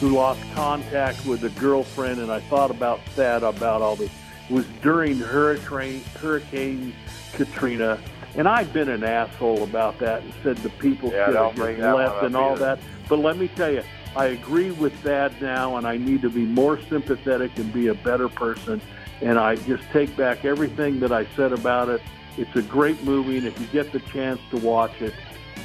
who 0.00 0.11
lost 0.11 0.40
contact 0.55 1.24
with 1.26 1.42
a 1.44 1.50
girlfriend, 1.61 2.20
and 2.20 2.31
I 2.31 2.40
thought 2.40 2.70
about 2.70 3.00
that 3.16 3.42
about 3.42 3.83
all 3.83 3.96
this. 3.96 4.11
It 4.48 4.52
was 4.55 4.66
during 4.83 5.18
Hurricane 5.18 6.02
Hurricane 6.20 6.94
Katrina, 7.33 7.98
and 8.37 8.48
I've 8.48 8.72
been 8.72 8.88
an 8.88 9.05
asshole 9.05 9.62
about 9.62 9.98
that 9.98 10.22
and 10.22 10.33
said 10.42 10.57
the 10.59 10.70
people 10.70 11.11
Yeah, 11.12 11.26
should 11.26 11.37
have 11.37 11.46
just 11.50 11.57
bring 11.57 11.79
that 11.81 11.94
one 11.94 12.05
left 12.05 12.24
and 12.24 12.37
all 12.37 12.52
either. 12.52 12.61
that. 12.61 12.79
But 13.09 13.18
let 13.18 13.37
me 13.37 13.48
tell 13.48 13.70
you, 13.70 13.83
I 14.16 14.26
agree 14.26 14.70
with 14.70 15.00
that 15.02 15.40
now, 15.42 15.76
and 15.76 15.87
I 15.87 15.96
need 15.96 16.22
to 16.22 16.31
be 16.31 16.44
more 16.46 16.81
sympathetic 16.88 17.57
and 17.59 17.72
be 17.72 17.88
a 17.88 17.94
better 17.94 18.29
person. 18.29 18.81
And 19.22 19.38
I 19.38 19.57
just 19.57 19.83
take 19.92 20.14
back 20.16 20.44
everything 20.44 21.00
that 21.00 21.12
I 21.12 21.26
said 21.37 21.52
about 21.52 21.88
it. 21.88 22.00
It's 22.37 22.55
a 22.55 22.62
great 22.62 23.02
movie, 23.02 23.38
and 23.38 23.46
if 23.46 23.59
you 23.61 23.66
get 23.68 23.92
the 23.92 24.00
chance 24.00 24.40
to 24.50 24.59
watch 24.59 25.00
it, 25.00 25.14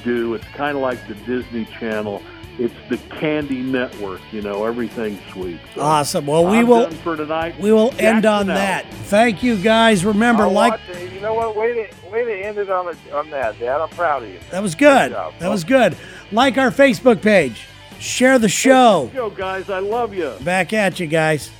do. 0.06 0.34
It's 0.34 0.46
kind 0.56 0.78
of 0.78 0.82
like 0.82 1.06
the 1.08 1.16
Disney 1.16 1.66
Channel. 1.66 2.22
It's 2.58 2.74
the 2.90 2.98
Candy 3.18 3.60
Network. 3.62 4.22
You 4.32 4.42
know, 4.42 4.66
everything's 4.66 5.20
sweet. 5.32 5.60
So 5.76 5.82
Awesome. 5.82 6.28
Well, 6.28 6.46
we 6.46 6.60
I'm 6.60 6.68
will 6.68 6.84
done 6.84 6.92
for 7.00 7.16
tonight. 7.18 7.60
we 7.60 7.72
will 7.74 7.94
end 8.00 8.26
on 8.26 8.50
out. 8.50 8.56
that. 8.56 8.94
Thank 8.94 9.44
you 9.44 9.58
guys. 9.62 10.06
Remember, 10.06 10.44
I'll 10.44 10.52
like. 10.52 10.80
You 11.14 11.20
know 11.20 11.34
what? 11.34 11.56
Way 11.56 11.74
to 11.74 12.10
way 12.10 12.24
to 12.26 12.34
end 12.46 12.58
it 12.58 12.70
on 12.70 12.88
a, 12.88 13.16
on 13.16 13.30
that, 13.32 13.60
Dad. 13.60 13.82
I'm 13.82 13.90
proud 13.90 14.24
of 14.24 14.30
you. 14.30 14.40
that 14.52 14.62
was 14.62 14.76
good. 14.76 15.12
Good. 15.12 15.34
That 15.40 15.50
was 15.50 15.64
good. 15.64 15.96
Like 16.32 16.58
our 16.58 16.72
Facebook 16.72 17.22
page. 17.22 17.68
Share 18.00 18.40
the 18.40 18.50
show. 18.50 19.12
Yo, 19.14 19.30
guys, 19.30 19.70
I 19.70 19.80
love 19.80 20.14
you. 20.14 20.34
Back 20.42 20.74
at 20.74 21.00
you 21.00 21.06
guys. 21.08 21.52